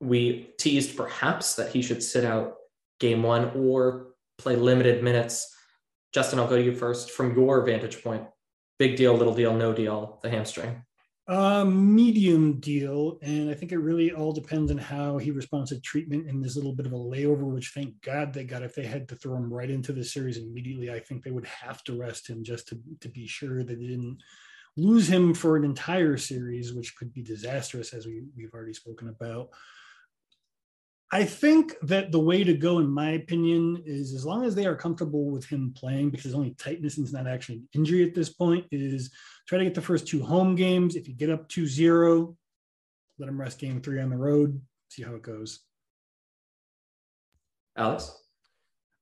we 0.00 0.54
teased 0.58 0.96
perhaps 0.96 1.56
that 1.56 1.70
he 1.70 1.82
should 1.82 2.02
sit 2.02 2.24
out 2.24 2.54
game 3.00 3.22
one 3.22 3.50
or 3.54 4.13
play 4.38 4.56
limited 4.56 5.02
minutes. 5.02 5.54
Justin, 6.12 6.38
I'll 6.38 6.48
go 6.48 6.56
to 6.56 6.62
you 6.62 6.74
first. 6.74 7.10
From 7.10 7.34
your 7.34 7.64
vantage 7.64 8.02
point, 8.02 8.24
big 8.78 8.96
deal, 8.96 9.14
little 9.14 9.34
deal, 9.34 9.54
no 9.54 9.72
deal, 9.72 10.18
the 10.22 10.30
hamstring. 10.30 10.84
Uh, 11.26 11.64
medium 11.64 12.60
deal, 12.60 13.18
and 13.22 13.48
I 13.48 13.54
think 13.54 13.72
it 13.72 13.78
really 13.78 14.12
all 14.12 14.34
depends 14.34 14.70
on 14.70 14.76
how 14.76 15.16
he 15.16 15.30
responds 15.30 15.70
to 15.70 15.80
treatment 15.80 16.28
in 16.28 16.42
this 16.42 16.54
little 16.54 16.74
bit 16.74 16.84
of 16.84 16.92
a 16.92 16.96
layover. 16.96 17.44
Which 17.44 17.72
thank 17.74 17.98
God 18.02 18.34
they 18.34 18.44
got. 18.44 18.62
If 18.62 18.74
they 18.74 18.84
had 18.84 19.08
to 19.08 19.16
throw 19.16 19.36
him 19.36 19.50
right 19.50 19.70
into 19.70 19.94
the 19.94 20.04
series 20.04 20.36
immediately, 20.36 20.90
I 20.90 21.00
think 21.00 21.24
they 21.24 21.30
would 21.30 21.46
have 21.46 21.82
to 21.84 21.98
rest 21.98 22.28
him 22.28 22.44
just 22.44 22.68
to 22.68 22.78
to 23.00 23.08
be 23.08 23.26
sure 23.26 23.64
that 23.64 23.78
they 23.78 23.86
didn't 23.86 24.18
lose 24.76 25.08
him 25.08 25.32
for 25.32 25.56
an 25.56 25.64
entire 25.64 26.18
series, 26.18 26.74
which 26.74 26.94
could 26.94 27.10
be 27.14 27.22
disastrous, 27.22 27.94
as 27.94 28.04
we 28.04 28.24
we've 28.36 28.52
already 28.52 28.74
spoken 28.74 29.08
about. 29.08 29.48
I 31.12 31.24
think 31.24 31.74
that 31.82 32.10
the 32.10 32.20
way 32.20 32.42
to 32.44 32.54
go, 32.54 32.78
in 32.78 32.88
my 32.88 33.10
opinion, 33.12 33.82
is 33.86 34.14
as 34.14 34.26
long 34.26 34.44
as 34.44 34.54
they 34.54 34.66
are 34.66 34.74
comfortable 34.74 35.30
with 35.30 35.44
him 35.44 35.72
playing, 35.76 36.10
because 36.10 36.34
only 36.34 36.54
tightness 36.58 36.96
and 36.96 37.06
it's 37.06 37.14
not 37.14 37.26
actually 37.26 37.56
an 37.56 37.68
injury 37.74 38.02
at 38.06 38.14
this 38.14 38.30
point, 38.30 38.66
is 38.72 39.12
try 39.46 39.58
to 39.58 39.64
get 39.64 39.74
the 39.74 39.82
first 39.82 40.08
two 40.08 40.22
home 40.22 40.54
games. 40.54 40.96
If 40.96 41.06
you 41.06 41.14
get 41.14 41.30
up 41.30 41.48
2 41.48 41.66
0, 41.66 42.36
let 43.18 43.28
him 43.28 43.40
rest 43.40 43.58
game 43.58 43.80
three 43.80 44.00
on 44.00 44.10
the 44.10 44.16
road, 44.16 44.60
see 44.88 45.02
how 45.02 45.14
it 45.14 45.22
goes. 45.22 45.60
Alex? 47.76 48.20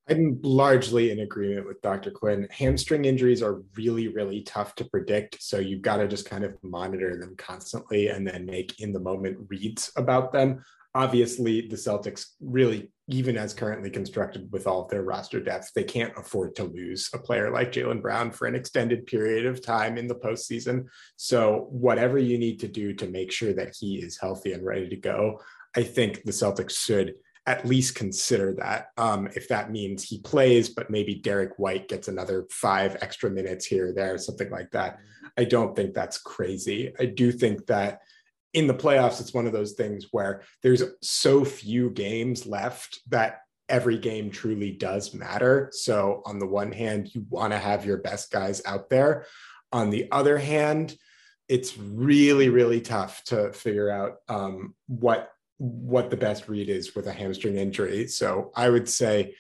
I'm 0.09 0.41
largely 0.43 1.13
in 1.13 1.21
agreement 1.21 1.67
with 1.67 1.81
Dr. 1.81 2.11
Quinn. 2.11 2.49
Hamstring 2.51 3.05
injuries 3.05 3.41
are 3.41 3.63
really, 3.77 4.09
really 4.09 4.43
tough 4.43 4.75
to 4.75 4.85
predict. 4.85 5.41
So 5.41 5.61
you've 5.61 5.83
got 5.83 5.99
to 5.99 6.09
just 6.09 6.29
kind 6.29 6.45
of 6.45 6.57
monitor 6.63 7.17
them 7.17 7.37
constantly 7.37 8.09
and 8.09 8.27
then 8.27 8.45
make 8.45 8.81
in 8.81 8.93
the 8.93 9.01
moment 9.01 9.47
reads 9.49 9.93
about 9.97 10.33
them 10.33 10.63
obviously 10.95 11.69
the 11.69 11.77
Celtics 11.77 12.27
really, 12.41 12.91
even 13.09 13.37
as 13.37 13.55
currently 13.55 13.91
constructed 13.91 14.51
with 14.53 14.67
all 14.67 14.83
of 14.83 14.91
their 14.91 15.03
roster 15.03 15.41
depth, 15.41 15.71
they 15.75 15.85
can't 15.85 16.17
afford 16.17 16.55
to 16.57 16.65
lose 16.65 17.09
a 17.15 17.19
player 17.19 17.51
like 17.51 17.73
Jaylen 17.73 18.03
Brown 18.03 18.31
for 18.31 18.47
an 18.47 18.55
extended 18.55 19.07
period 19.07 19.47
of 19.47 19.65
time 19.65 19.97
in 19.97 20.07
the 20.07 20.15
postseason. 20.15 20.87
So 21.17 21.67
whatever 21.71 22.19
you 22.19 22.39
need 22.39 22.61
to 22.61 22.69
do 22.69 22.93
to 22.95 23.09
make 23.09 23.33
sure 23.33 23.53
that 23.55 23.75
he 23.79 23.97
is 23.97 24.19
healthy 24.21 24.53
and 24.53 24.65
ready 24.65 24.89
to 24.89 24.97
go, 24.97 25.41
I 25.75 25.83
think 25.83 26.23
the 26.25 26.33
Celtics 26.33 26.79
should 26.79 27.15
at 27.47 27.67
least 27.67 27.97
consider 27.97 28.55
that. 28.55 28.89
Um, 28.97 29.29
if 29.35 29.49
that 29.49 29.73
means 29.73 30.05
he 30.05 30.21
plays, 30.21 30.69
but 30.69 30.91
maybe 30.91 31.17
Derrick 31.17 31.59
White 31.59 31.89
gets 31.89 32.09
another 32.09 32.47
five 32.51 32.97
extra 33.01 33.31
minutes 33.31 33.67
here 33.67 33.89
or 33.89 33.93
there, 33.93 34.17
something 34.19 34.51
like 34.51 34.71
that. 34.73 34.99
I 35.37 35.45
don't 35.45 35.75
think 35.75 35.95
that's 35.95 36.19
crazy. 36.19 36.93
I 37.01 37.07
do 37.07 37.33
think 37.33 37.67
that 37.67 38.01
in 38.53 38.67
the 38.67 38.75
playoffs, 38.75 39.21
it's 39.21 39.35
one 39.35 39.47
of 39.47 39.53
those 39.53 39.73
things 39.73 40.09
where 40.11 40.43
there's 40.63 40.83
so 41.01 41.45
few 41.45 41.91
games 41.91 42.47
left 42.47 43.01
that 43.09 43.41
every 43.69 43.97
game 43.97 44.31
truly 44.31 44.71
does 44.71 45.15
matter. 45.15 45.71
So, 45.73 46.23
on 46.27 46.39
the 46.39 46.47
one 46.47 46.73
hand, 46.73 47.15
you 47.15 47.25
want 47.31 47.53
to 47.53 47.59
have 47.59 47.87
your 47.87 47.99
best 47.99 48.31
guys 48.31 48.63
out 48.67 48.91
there. 48.91 49.27
On 49.73 49.91
the 49.91 50.09
other 50.13 50.37
hand, 50.37 50.95
it's 51.49 51.77
really, 51.79 52.51
really 52.51 52.81
tough 52.81 53.25
to 53.25 53.53
figure 53.53 53.91
out 53.91 54.17
um, 54.29 54.75
what 54.87 55.31
what 55.59 56.11
the 56.11 56.17
best 56.17 56.49
read 56.49 56.69
is 56.69 56.95
with 56.95 57.07
a 57.07 57.13
hamstring 57.13 57.57
injury. 57.57 58.07
So, 58.09 58.53
I 58.55 58.69
would 58.69 58.89
say 58.89 59.35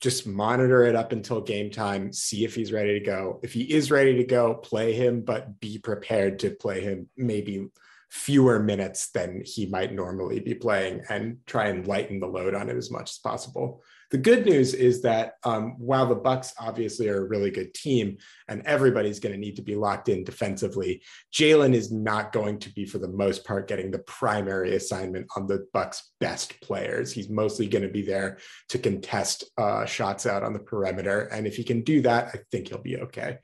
just 0.00 0.26
monitor 0.26 0.84
it 0.84 0.94
up 0.94 1.10
until 1.10 1.40
game 1.40 1.70
time, 1.70 2.12
see 2.12 2.44
if 2.44 2.54
he's 2.54 2.72
ready 2.72 2.98
to 2.98 3.04
go. 3.04 3.40
If 3.42 3.52
he 3.52 3.62
is 3.62 3.90
ready 3.90 4.16
to 4.16 4.24
go, 4.24 4.54
play 4.54 4.92
him, 4.92 5.22
but 5.22 5.58
be 5.58 5.78
prepared 5.78 6.38
to 6.40 6.50
play 6.50 6.82
him 6.82 7.08
maybe 7.16 7.68
fewer 8.10 8.58
minutes 8.58 9.10
than 9.10 9.42
he 9.44 9.66
might 9.66 9.92
normally 9.92 10.40
be 10.40 10.54
playing 10.54 11.02
and 11.08 11.38
try 11.46 11.68
and 11.68 11.86
lighten 11.86 12.20
the 12.20 12.26
load 12.26 12.54
on 12.54 12.70
it 12.70 12.76
as 12.76 12.90
much 12.90 13.10
as 13.10 13.18
possible. 13.18 13.82
The 14.10 14.18
good 14.18 14.46
news 14.46 14.72
is 14.72 15.02
that 15.02 15.34
um, 15.44 15.74
while 15.78 16.06
the 16.06 16.14
Bucks 16.14 16.54
obviously 16.58 17.08
are 17.10 17.18
a 17.18 17.28
really 17.28 17.50
good 17.50 17.74
team 17.74 18.16
and 18.48 18.62
everybody's 18.64 19.20
going 19.20 19.34
to 19.34 19.38
need 19.38 19.56
to 19.56 19.62
be 19.62 19.76
locked 19.76 20.08
in 20.08 20.24
defensively, 20.24 21.02
Jaylen 21.34 21.74
is 21.74 21.92
not 21.92 22.32
going 22.32 22.58
to 22.60 22.72
be 22.72 22.86
for 22.86 22.96
the 22.96 23.08
most 23.08 23.44
part 23.44 23.68
getting 23.68 23.90
the 23.90 23.98
primary 23.98 24.76
assignment 24.76 25.26
on 25.36 25.46
the 25.46 25.66
Bucks' 25.74 26.10
best 26.20 26.58
players. 26.62 27.12
He's 27.12 27.28
mostly 27.28 27.66
going 27.66 27.82
to 27.82 27.92
be 27.92 28.02
there 28.02 28.38
to 28.70 28.78
contest 28.78 29.44
uh, 29.58 29.84
shots 29.84 30.24
out 30.24 30.42
on 30.42 30.54
the 30.54 30.58
perimeter, 30.58 31.28
and 31.30 31.46
if 31.46 31.56
he 31.56 31.64
can 31.64 31.82
do 31.82 32.00
that, 32.02 32.30
I 32.32 32.38
think 32.50 32.68
he'll 32.68 32.78
be 32.78 32.96
okay. 32.96 33.38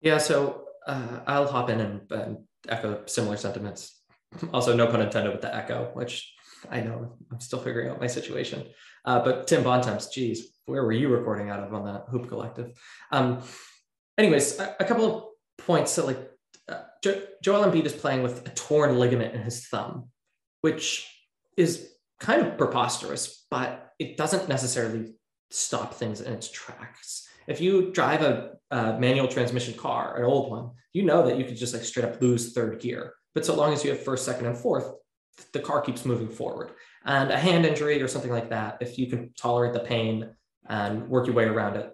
Yeah, 0.00 0.18
so 0.18 0.66
uh, 0.86 1.20
I'll 1.26 1.48
hop 1.48 1.68
in 1.68 1.80
and, 1.80 2.00
and 2.12 2.38
echo 2.68 3.02
similar 3.06 3.36
sentiments. 3.36 3.96
Also, 4.52 4.76
no 4.76 4.86
pun 4.86 5.02
intended 5.02 5.32
with 5.32 5.42
the 5.42 5.52
echo, 5.52 5.90
which 5.94 6.32
I 6.70 6.80
know 6.82 7.16
I'm 7.32 7.40
still 7.40 7.58
figuring 7.58 7.88
out 7.88 8.00
my 8.00 8.06
situation. 8.06 8.64
Uh, 9.04 9.24
but 9.24 9.48
Tim 9.48 9.64
Bontemps, 9.64 10.08
geez, 10.08 10.52
where 10.66 10.84
were 10.84 10.92
you 10.92 11.08
recording 11.08 11.50
out 11.50 11.60
of 11.60 11.74
on 11.74 11.84
the 11.84 12.04
Hoop 12.10 12.28
Collective? 12.28 12.70
Um, 13.10 13.42
anyways, 14.18 14.60
a, 14.60 14.76
a, 14.78 14.84
couple 14.84 15.04
of 15.04 15.24
points. 15.58 15.90
So, 15.90 16.06
like, 16.06 16.30
uh, 16.68 16.82
jo- 17.02 17.22
Joel 17.42 17.64
Embiid 17.64 17.86
is 17.86 17.92
playing 17.92 18.22
with 18.22 18.46
a 18.46 18.50
torn 18.50 18.98
ligament 19.00 19.34
in 19.34 19.42
his 19.42 19.66
thumb, 19.66 20.10
which 20.60 21.08
is 21.56 21.90
kind 22.20 22.46
of 22.46 22.58
preposterous, 22.58 23.46
but 23.50 23.92
it 23.98 24.16
doesn't 24.16 24.48
necessarily 24.48 25.14
stop 25.50 25.94
things 25.94 26.20
in 26.20 26.32
its 26.32 26.50
tracks 26.50 27.28
if 27.50 27.60
you 27.60 27.90
drive 27.90 28.22
a, 28.22 28.52
a, 28.70 28.98
manual 28.98 29.26
transmission 29.26 29.74
car, 29.74 30.16
an 30.16 30.24
old 30.24 30.50
one, 30.50 30.70
you 30.92 31.02
know 31.02 31.26
that 31.26 31.36
you 31.36 31.44
could 31.44 31.56
just 31.56 31.74
like 31.74 31.82
straight 31.82 32.06
up 32.06 32.22
lose 32.22 32.52
third 32.52 32.80
gear. 32.80 33.14
But 33.34 33.44
so 33.44 33.54
long 33.56 33.72
as 33.72 33.84
you 33.84 33.90
have 33.90 34.04
first, 34.04 34.24
second, 34.24 34.46
and 34.46 34.56
fourth, 34.56 34.92
the 35.52 35.58
car 35.58 35.80
keeps 35.80 36.04
moving 36.04 36.28
forward. 36.28 36.72
And 37.04 37.30
a 37.30 37.38
hand 37.38 37.66
injury 37.66 38.00
or 38.02 38.08
something 38.08 38.30
like 38.30 38.50
that, 38.50 38.78
if 38.80 38.98
you 38.98 39.08
can 39.08 39.32
tolerate 39.36 39.72
the 39.72 39.80
pain 39.80 40.30
and 40.68 41.08
work 41.08 41.26
your 41.26 41.34
way 41.34 41.44
around 41.44 41.76
it, 41.76 41.90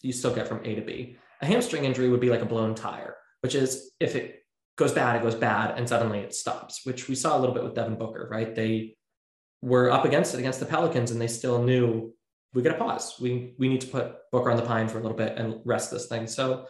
you 0.00 0.12
still 0.12 0.34
get 0.34 0.48
from 0.48 0.64
A 0.64 0.74
to 0.74 0.82
B. 0.82 1.16
A 1.42 1.46
hamstring 1.46 1.84
injury 1.84 2.08
would 2.08 2.20
be 2.20 2.30
like 2.30 2.42
a 2.42 2.46
blown 2.46 2.74
tire, 2.74 3.16
which 3.40 3.54
is 3.54 3.92
if 4.00 4.16
it 4.16 4.42
goes 4.76 4.92
bad, 4.92 5.16
it 5.16 5.22
goes 5.22 5.34
bad, 5.34 5.76
and 5.76 5.88
suddenly 5.88 6.20
it 6.20 6.34
stops, 6.34 6.80
which 6.84 7.08
we 7.08 7.14
saw 7.14 7.36
a 7.36 7.40
little 7.40 7.54
bit 7.54 7.64
with 7.64 7.74
Devin 7.74 7.96
Booker, 7.96 8.28
right? 8.30 8.54
They 8.54 8.96
were 9.60 9.90
up 9.90 10.04
against 10.04 10.34
it 10.34 10.40
against 10.40 10.60
the 10.60 10.66
Pelicans 10.66 11.10
and 11.10 11.20
they 11.20 11.26
still 11.26 11.62
knew 11.62 12.14
we 12.54 12.62
got 12.62 12.72
to 12.72 12.78
pause. 12.78 13.14
We 13.20 13.54
we 13.58 13.68
need 13.68 13.80
to 13.82 13.88
put 13.88 14.14
Booker 14.32 14.50
on 14.50 14.56
the 14.56 14.62
pine 14.62 14.88
for 14.88 14.98
a 14.98 15.02
little 15.02 15.16
bit 15.16 15.36
and 15.36 15.60
rest 15.64 15.90
this 15.90 16.06
thing. 16.06 16.26
So 16.26 16.66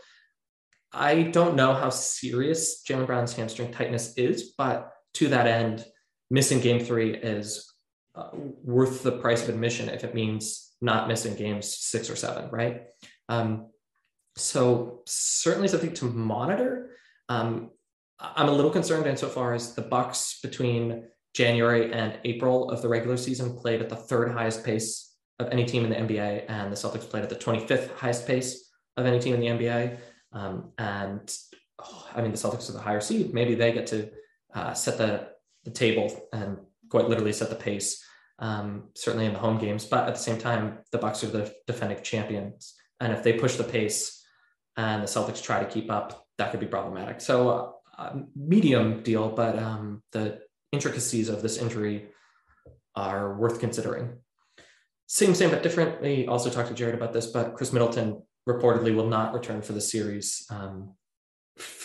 I 0.92 1.22
don't 1.22 1.56
know 1.56 1.74
how 1.74 1.90
serious 1.90 2.82
Jaylen 2.88 3.06
Brown's 3.06 3.34
hamstring 3.34 3.72
tightness 3.72 4.14
is, 4.16 4.54
but 4.56 4.92
to 5.14 5.28
that 5.28 5.46
end, 5.46 5.84
missing 6.30 6.60
game 6.60 6.84
three 6.84 7.14
is 7.14 7.72
uh, 8.14 8.30
worth 8.32 9.02
the 9.02 9.12
price 9.12 9.42
of 9.42 9.48
admission 9.48 9.88
if 9.88 10.04
it 10.04 10.14
means 10.14 10.72
not 10.80 11.08
missing 11.08 11.34
games 11.34 11.76
six 11.76 12.08
or 12.08 12.16
seven, 12.16 12.48
right? 12.50 12.82
Um, 13.28 13.70
so 14.36 15.02
certainly 15.06 15.68
something 15.68 15.94
to 15.94 16.06
monitor. 16.06 16.90
Um, 17.28 17.70
I'm 18.18 18.48
a 18.48 18.52
little 18.52 18.70
concerned 18.70 19.06
insofar 19.06 19.54
as 19.54 19.74
the 19.74 19.82
Bucks 19.82 20.38
between 20.42 21.08
January 21.34 21.92
and 21.92 22.18
April 22.24 22.70
of 22.70 22.82
the 22.82 22.88
regular 22.88 23.16
season 23.16 23.56
played 23.56 23.82
at 23.82 23.88
the 23.88 23.96
third 23.96 24.30
highest 24.32 24.64
pace 24.64 25.13
of 25.38 25.48
any 25.50 25.64
team 25.64 25.84
in 25.84 25.90
the 25.90 25.96
NBA, 25.96 26.44
and 26.48 26.70
the 26.70 26.76
Celtics 26.76 27.08
played 27.08 27.24
at 27.24 27.30
the 27.30 27.36
25th 27.36 27.94
highest 27.96 28.26
pace 28.26 28.70
of 28.96 29.06
any 29.06 29.18
team 29.18 29.34
in 29.34 29.40
the 29.40 29.46
NBA. 29.46 29.98
Um, 30.32 30.72
and 30.78 31.32
oh, 31.82 32.08
I 32.14 32.22
mean, 32.22 32.30
the 32.30 32.38
Celtics 32.38 32.68
are 32.68 32.72
the 32.72 32.80
higher 32.80 33.00
seed. 33.00 33.34
Maybe 33.34 33.54
they 33.54 33.72
get 33.72 33.86
to 33.88 34.10
uh, 34.54 34.74
set 34.74 34.98
the, 34.98 35.28
the 35.64 35.70
table 35.70 36.28
and 36.32 36.58
quite 36.88 37.08
literally 37.08 37.32
set 37.32 37.50
the 37.50 37.56
pace, 37.56 38.04
um, 38.38 38.90
certainly 38.94 39.26
in 39.26 39.32
the 39.32 39.38
home 39.38 39.58
games. 39.58 39.84
But 39.84 40.06
at 40.06 40.14
the 40.14 40.20
same 40.20 40.38
time, 40.38 40.78
the 40.92 40.98
Bucks 40.98 41.24
are 41.24 41.28
the 41.28 41.52
defending 41.66 42.02
champions, 42.02 42.74
and 43.00 43.12
if 43.12 43.22
they 43.22 43.32
push 43.34 43.56
the 43.56 43.64
pace 43.64 44.24
and 44.76 45.02
the 45.02 45.06
Celtics 45.06 45.42
try 45.42 45.60
to 45.60 45.70
keep 45.70 45.90
up, 45.90 46.26
that 46.38 46.50
could 46.50 46.60
be 46.60 46.66
problematic. 46.66 47.20
So, 47.20 47.76
uh, 47.96 48.12
medium 48.34 49.02
deal, 49.02 49.28
but 49.28 49.56
um, 49.58 50.02
the 50.12 50.40
intricacies 50.72 51.28
of 51.28 51.42
this 51.42 51.58
injury 51.58 52.06
are 52.96 53.36
worth 53.36 53.60
considering. 53.60 54.18
Same, 55.14 55.32
same, 55.32 55.50
but 55.50 55.62
different. 55.62 56.02
We 56.02 56.26
also 56.26 56.50
talked 56.50 56.70
to 56.70 56.74
Jared 56.74 56.96
about 56.96 57.12
this, 57.12 57.28
but 57.28 57.54
Khris 57.54 57.72
Middleton 57.72 58.20
reportedly 58.48 58.92
will 58.96 59.06
not 59.06 59.32
return 59.32 59.62
for 59.62 59.72
the 59.72 59.80
series. 59.80 60.44
Um, 60.50 60.94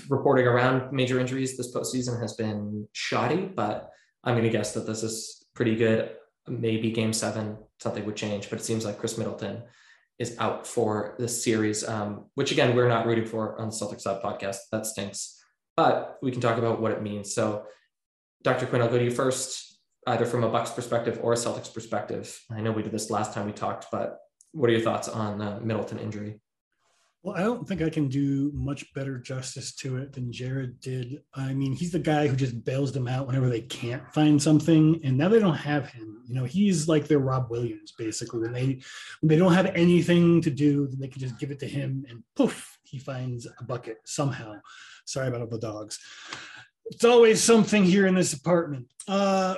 reporting 0.09 0.47
around 0.47 0.91
major 0.91 1.19
injuries 1.19 1.55
this 1.55 1.71
postseason 1.71 2.19
has 2.19 2.33
been 2.33 2.87
shoddy, 2.91 3.45
but 3.45 3.91
I'm 4.23 4.33
going 4.33 4.45
to 4.45 4.49
guess 4.49 4.73
that 4.73 4.87
this 4.87 5.03
is 5.03 5.45
pretty 5.53 5.75
good. 5.75 6.09
Maybe 6.47 6.89
game 6.89 7.13
seven, 7.13 7.59
something 7.79 8.03
would 8.03 8.15
change, 8.15 8.49
but 8.49 8.57
it 8.57 8.63
seems 8.63 8.83
like 8.83 8.97
Khris 8.97 9.15
Middleton 9.15 9.61
is 10.17 10.35
out 10.39 10.65
for 10.65 11.15
this 11.19 11.43
series, 11.43 11.87
um, 11.87 12.31
which 12.33 12.51
again, 12.51 12.75
we're 12.75 12.89
not 12.89 13.05
rooting 13.05 13.27
for 13.27 13.61
on 13.61 13.69
the 13.69 13.75
Celtics 13.75 14.01
Side 14.01 14.23
podcast. 14.23 14.57
That 14.71 14.87
stinks, 14.87 15.39
but 15.77 16.17
we 16.23 16.31
can 16.31 16.41
talk 16.41 16.57
about 16.57 16.81
what 16.81 16.93
it 16.93 17.03
means. 17.03 17.35
So, 17.35 17.67
Dr. 18.41 18.65
Quinn, 18.65 18.81
I'll 18.81 18.89
go 18.89 18.97
to 18.97 19.03
you 19.05 19.11
first 19.11 19.68
either 20.09 20.25
from 20.25 20.43
a 20.43 20.49
Bucks 20.49 20.71
perspective 20.71 21.19
or 21.21 21.33
a 21.33 21.35
Celtics 21.35 21.73
perspective. 21.73 22.39
I 22.51 22.61
know 22.61 22.71
we 22.71 22.83
did 22.83 22.91
this 22.91 23.09
last 23.09 23.33
time 23.33 23.45
we 23.45 23.51
talked, 23.51 23.87
but 23.91 24.19
what 24.51 24.69
are 24.69 24.73
your 24.73 24.81
thoughts 24.81 25.07
on 25.07 25.37
the 25.37 25.59
Middleton 25.61 25.99
injury? 25.99 26.41
Well, 27.21 27.35
I 27.35 27.41
don't 27.41 27.67
think 27.67 27.81
I 27.81 27.89
can 27.89 28.07
do 28.07 28.49
much 28.53 28.93
better 28.93 29.19
justice 29.19 29.75
to 29.75 29.97
it 29.97 30.13
than 30.13 30.31
Jared 30.31 30.79
did. 30.79 31.21
I 31.33 31.53
mean, 31.53 31.73
he's 31.73 31.91
the 31.91 31.99
guy 31.99 32.27
who 32.27 32.35
just 32.35 32.63
bails 32.63 32.93
them 32.93 33.09
out 33.09 33.27
whenever 33.27 33.49
they 33.49 33.61
can't 33.61 34.09
find 34.13 34.41
something, 34.41 35.01
and 35.03 35.17
now 35.17 35.27
they 35.27 35.39
don't 35.39 35.53
have 35.53 35.89
him. 35.89 36.23
You 36.27 36.35
know, 36.35 36.45
he's 36.45 36.87
like 36.87 37.07
their 37.07 37.19
Rob 37.19 37.51
Williams, 37.51 37.93
basically. 37.97 38.39
When 38.39 38.53
they 38.53 38.81
when 39.19 39.27
they 39.27 39.35
don't 39.35 39.53
have 39.53 39.65
anything 39.75 40.41
to 40.41 40.49
do, 40.49 40.87
they 40.97 41.09
can 41.09 41.19
just 41.19 41.37
give 41.39 41.51
it 41.51 41.59
to 41.59 41.67
him, 41.67 42.05
and 42.09 42.23
poof, 42.37 42.79
he 42.83 42.99
finds 42.99 43.45
a 43.45 43.63
bucket 43.65 43.97
somehow. 44.05 44.53
Sorry 45.05 45.27
about 45.27 45.41
all 45.41 45.47
the 45.47 45.59
dogs. 45.59 45.99
It's 46.85 47.03
always 47.03 47.43
something 47.43 47.83
here 47.83 48.07
in 48.07 48.15
this 48.15 48.33
apartment. 48.33 48.87
Uh, 49.09 49.57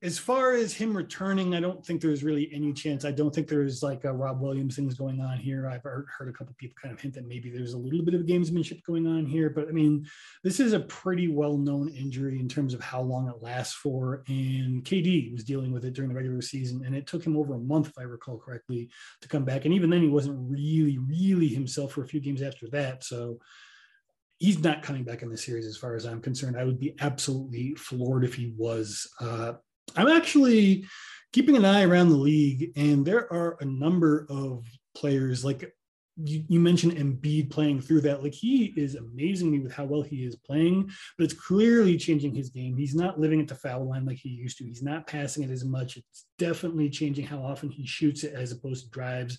as 0.00 0.16
far 0.16 0.52
as 0.52 0.72
him 0.72 0.96
returning, 0.96 1.56
I 1.56 1.60
don't 1.60 1.84
think 1.84 2.00
there's 2.00 2.22
really 2.22 2.48
any 2.54 2.72
chance. 2.72 3.04
I 3.04 3.10
don't 3.10 3.34
think 3.34 3.48
there's 3.48 3.82
like 3.82 4.04
a 4.04 4.12
Rob 4.12 4.40
Williams 4.40 4.76
things 4.76 4.94
going 4.94 5.20
on 5.20 5.38
here. 5.38 5.68
I've 5.68 5.82
heard, 5.82 6.28
a 6.28 6.32
couple 6.32 6.54
people 6.56 6.76
kind 6.80 6.94
of 6.94 7.00
hint 7.00 7.14
that 7.14 7.26
maybe 7.26 7.50
there's 7.50 7.72
a 7.72 7.78
little 7.78 8.04
bit 8.04 8.14
of 8.14 8.20
gamesmanship 8.20 8.84
going 8.84 9.08
on 9.08 9.26
here, 9.26 9.50
but 9.50 9.66
I 9.66 9.72
mean, 9.72 10.06
this 10.44 10.60
is 10.60 10.72
a 10.72 10.80
pretty 10.80 11.26
well-known 11.26 11.88
injury 11.88 12.38
in 12.38 12.48
terms 12.48 12.74
of 12.74 12.80
how 12.80 13.00
long 13.00 13.28
it 13.28 13.42
lasts 13.42 13.74
for. 13.74 14.22
And 14.28 14.84
KD 14.84 15.32
was 15.32 15.42
dealing 15.42 15.72
with 15.72 15.84
it 15.84 15.94
during 15.94 16.10
the 16.10 16.14
regular 16.14 16.42
season, 16.42 16.84
and 16.84 16.94
it 16.94 17.08
took 17.08 17.26
him 17.26 17.36
over 17.36 17.54
a 17.54 17.58
month, 17.58 17.88
if 17.88 17.98
I 17.98 18.02
recall 18.02 18.38
correctly, 18.38 18.90
to 19.22 19.28
come 19.28 19.44
back. 19.44 19.64
And 19.64 19.74
even 19.74 19.90
then, 19.90 20.02
he 20.02 20.08
wasn't 20.08 20.38
really, 20.48 20.98
really 20.98 21.48
himself 21.48 21.92
for 21.92 22.04
a 22.04 22.08
few 22.08 22.20
games 22.20 22.40
after 22.40 22.68
that. 22.68 23.02
So 23.02 23.40
he's 24.38 24.62
not 24.62 24.82
coming 24.84 25.02
back 25.02 25.22
in 25.22 25.28
the 25.28 25.36
series 25.36 25.66
as 25.66 25.76
far 25.76 25.96
as 25.96 26.06
I'm 26.06 26.20
concerned. 26.20 26.56
I 26.56 26.62
would 26.62 26.78
be 26.78 26.94
absolutely 27.00 27.74
floored 27.74 28.24
if 28.24 28.34
he 28.34 28.52
was. 28.56 29.08
Uh, 29.20 29.54
I'm 29.96 30.08
actually 30.08 30.86
keeping 31.32 31.56
an 31.56 31.64
eye 31.64 31.84
around 31.84 32.10
the 32.10 32.16
league, 32.16 32.72
and 32.76 33.04
there 33.04 33.32
are 33.32 33.56
a 33.60 33.64
number 33.64 34.26
of 34.30 34.64
players 34.94 35.44
like 35.44 35.72
you, 36.24 36.44
you, 36.48 36.58
mentioned 36.58 36.94
Embiid 36.94 37.50
playing 37.50 37.80
through 37.80 38.00
that. 38.00 38.22
Like 38.22 38.34
he 38.34 38.72
is 38.76 38.96
amazing 38.96 39.52
me 39.52 39.60
with 39.60 39.72
how 39.72 39.84
well 39.84 40.02
he 40.02 40.24
is 40.24 40.34
playing, 40.34 40.90
but 41.16 41.24
it's 41.24 41.34
clearly 41.34 41.96
changing 41.96 42.34
his 42.34 42.50
game. 42.50 42.76
He's 42.76 42.94
not 42.94 43.20
living 43.20 43.40
at 43.40 43.46
the 43.46 43.54
foul 43.54 43.88
line 43.88 44.04
like 44.04 44.18
he 44.18 44.30
used 44.30 44.58
to. 44.58 44.64
He's 44.64 44.82
not 44.82 45.06
passing 45.06 45.44
it 45.44 45.50
as 45.50 45.64
much. 45.64 45.96
It's 45.96 46.26
definitely 46.38 46.90
changing 46.90 47.26
how 47.26 47.38
often 47.38 47.70
he 47.70 47.86
shoots 47.86 48.24
it 48.24 48.34
as 48.34 48.50
opposed 48.50 48.84
to 48.84 48.90
drives. 48.90 49.38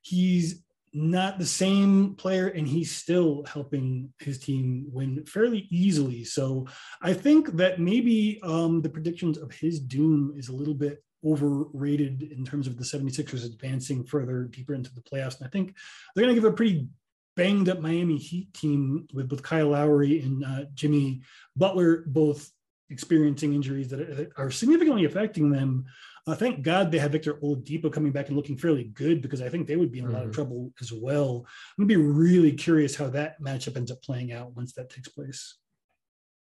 He's 0.00 0.62
not 0.94 1.38
the 1.38 1.46
same 1.46 2.14
player, 2.14 2.48
and 2.48 2.66
he's 2.66 2.94
still 2.94 3.44
helping 3.44 4.12
his 4.20 4.38
team 4.38 4.86
win 4.92 5.24
fairly 5.26 5.66
easily. 5.70 6.24
So 6.24 6.66
I 7.02 7.12
think 7.12 7.56
that 7.56 7.80
maybe 7.80 8.40
um, 8.44 8.80
the 8.80 8.88
predictions 8.88 9.36
of 9.36 9.52
his 9.52 9.80
doom 9.80 10.32
is 10.36 10.48
a 10.48 10.54
little 10.54 10.74
bit 10.74 11.02
overrated 11.26 12.22
in 12.22 12.44
terms 12.44 12.66
of 12.66 12.76
the 12.76 12.84
76ers 12.84 13.44
advancing 13.44 14.04
further 14.04 14.44
deeper 14.44 14.74
into 14.74 14.94
the 14.94 15.00
playoffs. 15.00 15.38
And 15.38 15.46
I 15.46 15.50
think 15.50 15.74
they're 16.14 16.24
going 16.24 16.34
to 16.34 16.40
give 16.40 16.50
a 16.50 16.54
pretty 16.54 16.86
banged 17.34 17.68
up 17.68 17.80
Miami 17.80 18.16
Heat 18.16 18.54
team 18.54 19.08
with, 19.12 19.30
with 19.30 19.42
Kyle 19.42 19.70
Lowry 19.70 20.20
and 20.20 20.44
uh, 20.44 20.64
Jimmy 20.74 21.22
Butler 21.56 22.04
both 22.06 22.50
experiencing 22.90 23.54
injuries 23.54 23.88
that 23.88 24.30
are 24.36 24.50
significantly 24.50 25.04
affecting 25.04 25.50
them. 25.50 25.86
Uh, 26.26 26.34
thank 26.34 26.62
God 26.62 26.90
they 26.90 26.98
have 26.98 27.12
Victor 27.12 27.34
Oladipo 27.34 27.92
coming 27.92 28.10
back 28.10 28.28
and 28.28 28.36
looking 28.36 28.56
fairly 28.56 28.84
good 28.84 29.20
because 29.20 29.42
I 29.42 29.50
think 29.50 29.66
they 29.66 29.76
would 29.76 29.92
be 29.92 29.98
in 29.98 30.06
a 30.06 30.08
mm-hmm. 30.08 30.16
lot 30.16 30.22
of 30.22 30.30
mm-hmm. 30.30 30.34
trouble 30.34 30.72
as 30.80 30.90
well. 30.90 31.44
I'm 31.46 31.84
gonna 31.84 31.88
be 31.88 31.96
really 31.96 32.52
curious 32.52 32.96
how 32.96 33.08
that 33.08 33.40
matchup 33.42 33.76
ends 33.76 33.90
up 33.90 34.00
playing 34.02 34.32
out 34.32 34.56
once 34.56 34.72
that 34.74 34.88
takes 34.88 35.08
place. 35.08 35.58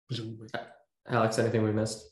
Presumably. 0.07 0.47
Alex, 1.07 1.37
anything 1.37 1.63
we 1.63 1.71
missed? 1.71 2.09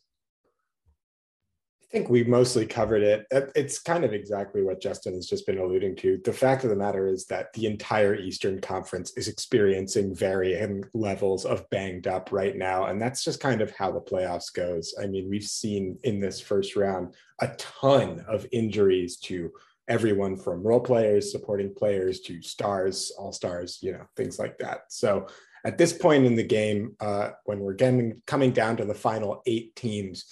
I 1.85 1.97
think 1.97 2.09
we 2.09 2.23
mostly 2.23 2.65
covered 2.65 3.03
it. 3.03 3.27
It's 3.55 3.79
kind 3.79 4.03
of 4.03 4.11
exactly 4.11 4.63
what 4.63 4.81
Justin 4.81 5.13
has 5.13 5.27
just 5.27 5.45
been 5.45 5.59
alluding 5.59 5.95
to. 5.97 6.19
The 6.25 6.33
fact 6.33 6.63
of 6.63 6.71
the 6.71 6.75
matter 6.75 7.07
is 7.07 7.25
that 7.27 7.53
the 7.53 7.67
entire 7.67 8.15
Eastern 8.15 8.59
Conference 8.59 9.13
is 9.15 9.27
experiencing 9.27 10.13
varying 10.13 10.83
levels 10.93 11.45
of 11.45 11.69
banged 11.69 12.07
up 12.07 12.31
right 12.31 12.57
now. 12.57 12.85
And 12.85 12.99
that's 12.99 13.23
just 13.23 13.39
kind 13.39 13.61
of 13.61 13.69
how 13.71 13.91
the 13.91 14.01
playoffs 14.01 14.51
goes. 14.51 14.95
I 15.01 15.05
mean, 15.05 15.29
we've 15.29 15.43
seen 15.43 15.97
in 16.03 16.19
this 16.19 16.41
first 16.41 16.75
round 16.75 17.13
a 17.39 17.49
ton 17.57 18.25
of 18.27 18.47
injuries 18.51 19.17
to 19.17 19.51
everyone 19.87 20.35
from 20.37 20.63
role 20.63 20.79
players, 20.79 21.31
supporting 21.31 21.73
players 21.73 22.19
to 22.21 22.41
stars, 22.41 23.11
all 23.17 23.31
stars, 23.31 23.77
you 23.81 23.91
know, 23.91 24.05
things 24.17 24.39
like 24.39 24.57
that. 24.57 24.85
So 24.89 25.27
at 25.63 25.77
this 25.77 25.93
point 25.93 26.25
in 26.25 26.35
the 26.35 26.43
game, 26.43 26.95
uh, 26.99 27.31
when 27.45 27.59
we're 27.59 27.73
getting 27.73 28.21
coming 28.25 28.51
down 28.51 28.77
to 28.77 28.85
the 28.85 28.95
final 28.95 29.43
eight 29.45 29.75
teams, 29.75 30.25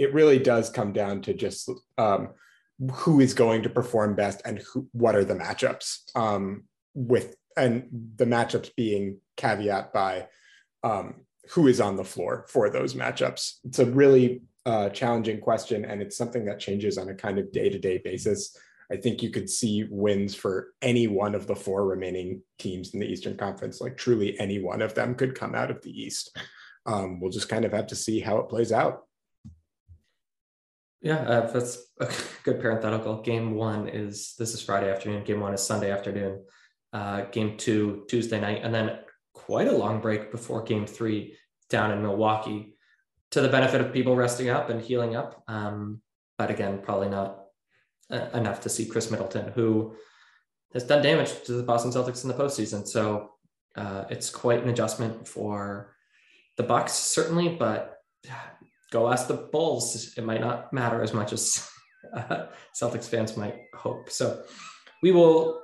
it 0.00 0.14
really 0.14 0.38
does 0.38 0.70
come 0.70 0.94
down 0.94 1.20
to 1.20 1.34
just 1.34 1.70
um, 1.98 2.30
who 2.90 3.20
is 3.20 3.34
going 3.34 3.62
to 3.62 3.68
perform 3.68 4.16
best 4.16 4.40
and 4.46 4.58
who, 4.72 4.88
what 4.92 5.14
are 5.14 5.26
the 5.26 5.34
matchups 5.34 6.16
um, 6.16 6.64
with 6.94 7.36
and 7.54 7.86
the 8.16 8.24
matchups 8.24 8.74
being 8.74 9.18
caveat 9.36 9.92
by 9.92 10.26
um, 10.82 11.16
who 11.50 11.66
is 11.66 11.82
on 11.82 11.96
the 11.96 12.04
floor 12.04 12.46
for 12.48 12.70
those 12.70 12.94
matchups. 12.94 13.58
It's 13.64 13.78
a 13.78 13.84
really 13.84 14.40
uh, 14.64 14.88
challenging 14.88 15.38
question, 15.38 15.84
and 15.84 16.00
it's 16.00 16.16
something 16.16 16.46
that 16.46 16.60
changes 16.60 16.96
on 16.96 17.10
a 17.10 17.14
kind 17.14 17.38
of 17.38 17.52
day 17.52 17.68
to 17.68 17.78
day 17.78 17.98
basis. 18.02 18.56
I 18.90 18.96
think 18.96 19.22
you 19.22 19.28
could 19.28 19.50
see 19.50 19.86
wins 19.90 20.34
for 20.34 20.68
any 20.80 21.08
one 21.08 21.34
of 21.34 21.46
the 21.46 21.54
four 21.54 21.84
remaining 21.86 22.40
teams 22.58 22.94
in 22.94 23.00
the 23.00 23.06
Eastern 23.06 23.36
Conference. 23.36 23.82
Like 23.82 23.98
truly, 23.98 24.40
any 24.40 24.62
one 24.62 24.80
of 24.80 24.94
them 24.94 25.14
could 25.14 25.34
come 25.34 25.54
out 25.54 25.70
of 25.70 25.82
the 25.82 25.90
East. 25.90 26.34
Um, 26.86 27.20
we'll 27.20 27.30
just 27.30 27.50
kind 27.50 27.66
of 27.66 27.72
have 27.72 27.88
to 27.88 27.96
see 27.96 28.20
how 28.20 28.38
it 28.38 28.48
plays 28.48 28.72
out. 28.72 29.02
Yeah, 31.02 31.16
uh, 31.16 31.50
that's 31.50 31.78
a 32.00 32.10
good 32.44 32.60
parenthetical. 32.60 33.22
Game 33.22 33.54
one 33.54 33.88
is 33.88 34.34
this 34.38 34.54
is 34.54 34.62
Friday 34.62 34.90
afternoon. 34.90 35.24
Game 35.24 35.40
one 35.40 35.54
is 35.54 35.62
Sunday 35.62 35.90
afternoon. 35.90 36.44
Uh, 36.92 37.22
game 37.32 37.56
two 37.56 38.04
Tuesday 38.08 38.40
night, 38.40 38.60
and 38.62 38.74
then 38.74 38.98
quite 39.32 39.68
a 39.68 39.72
long 39.72 40.00
break 40.00 40.30
before 40.30 40.62
game 40.62 40.86
three 40.86 41.36
down 41.68 41.92
in 41.92 42.02
Milwaukee, 42.02 42.74
to 43.30 43.40
the 43.40 43.48
benefit 43.48 43.80
of 43.80 43.92
people 43.92 44.16
resting 44.16 44.50
up 44.50 44.70
and 44.70 44.82
healing 44.82 45.14
up. 45.16 45.42
Um, 45.48 46.02
but 46.36 46.50
again, 46.50 46.80
probably 46.82 47.08
not 47.08 47.44
uh, 48.10 48.28
enough 48.34 48.62
to 48.62 48.68
see 48.68 48.86
Khris 48.86 49.10
Middleton, 49.10 49.52
who 49.52 49.94
has 50.74 50.84
done 50.84 51.02
damage 51.02 51.42
to 51.44 51.52
the 51.52 51.62
Boston 51.62 51.92
Celtics 51.92 52.24
in 52.24 52.28
the 52.28 52.34
postseason. 52.34 52.86
So 52.86 53.30
uh, 53.76 54.04
it's 54.10 54.30
quite 54.30 54.62
an 54.62 54.68
adjustment 54.68 55.28
for 55.28 55.94
the 56.56 56.62
Bucks, 56.62 56.92
certainly, 56.92 57.48
but 57.48 57.98
go 58.90 59.10
ask 59.10 59.28
the 59.28 59.34
Bulls. 59.34 60.14
It 60.16 60.24
might 60.24 60.40
not 60.40 60.72
matter 60.72 61.02
as 61.02 61.12
much 61.12 61.32
as 61.32 61.68
uh, 62.16 62.46
Celtics 62.74 63.04
fans 63.04 63.36
might 63.36 63.56
hope. 63.74 64.10
So 64.10 64.42
we 65.02 65.12
will 65.12 65.60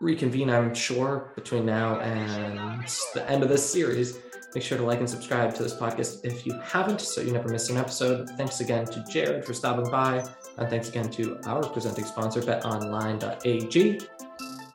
reconvene, 0.00 0.50
I'm 0.50 0.74
sure, 0.74 1.32
between 1.36 1.66
now 1.66 2.00
and 2.00 2.84
the 3.14 3.28
end 3.30 3.42
of 3.42 3.48
this 3.48 3.70
series. 3.70 4.18
Make 4.54 4.64
sure 4.64 4.78
to 4.78 4.84
like 4.84 4.98
and 4.98 5.08
subscribe 5.08 5.54
to 5.54 5.62
this 5.62 5.74
podcast 5.74 6.24
if 6.24 6.44
you 6.44 6.58
haven't, 6.60 7.00
so 7.00 7.20
you 7.20 7.30
never 7.30 7.48
miss 7.48 7.70
an 7.70 7.76
episode. 7.76 8.28
Thanks 8.30 8.60
again 8.60 8.84
to 8.86 9.04
Jared 9.08 9.44
for 9.44 9.54
stopping 9.54 9.88
by, 9.90 10.26
and 10.58 10.68
thanks 10.68 10.88
again 10.88 11.08
to 11.10 11.38
our 11.46 11.62
presenting 11.62 12.04
sponsor, 12.04 12.40
betonline.ag. 12.40 14.00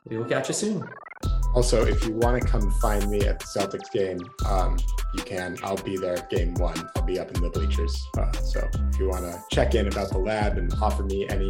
We 0.08 0.16
will 0.16 0.24
catch 0.24 0.48
you 0.48 0.54
soon. 0.54 0.88
Also, 1.56 1.86
if 1.86 2.04
you 2.04 2.12
want 2.12 2.38
to 2.38 2.46
come 2.46 2.70
find 2.72 3.10
me 3.10 3.22
at 3.22 3.38
the 3.38 3.46
Celtics 3.46 3.90
game, 3.90 4.20
um, 4.44 4.76
you 5.14 5.22
can. 5.22 5.56
I'll 5.62 5.82
be 5.82 5.96
there 5.96 6.18
game 6.28 6.52
one. 6.56 6.76
I'll 6.94 7.02
be 7.02 7.18
up 7.18 7.34
in 7.34 7.42
the 7.42 7.48
bleachers. 7.48 7.96
Uh, 8.18 8.30
so 8.32 8.68
if 8.90 8.98
you 8.98 9.08
want 9.08 9.24
to 9.24 9.42
check 9.50 9.74
in 9.74 9.88
about 9.88 10.10
the 10.10 10.18
lab 10.18 10.58
and 10.58 10.70
offer 10.82 11.02
me 11.02 11.26
any 11.30 11.48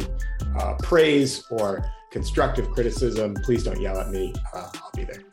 uh, 0.57 0.75
praise 0.81 1.45
or 1.51 1.85
constructive 2.09 2.71
criticism, 2.71 3.35
please 3.43 3.65
don't 3.65 3.81
yell 3.81 3.99
at 3.99 4.09
me. 4.09 4.33
Uh, 4.53 4.69
I'll 4.75 4.91
be 4.95 5.03
there. 5.03 5.23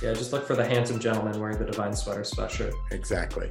Yeah, 0.00 0.14
just 0.14 0.32
look 0.32 0.46
for 0.46 0.54
the 0.54 0.64
handsome 0.64 1.00
gentleman 1.00 1.40
wearing 1.40 1.58
the 1.58 1.64
Divine 1.64 1.96
Sweater 1.96 2.22
sweatshirt. 2.22 2.72
Exactly. 2.92 3.50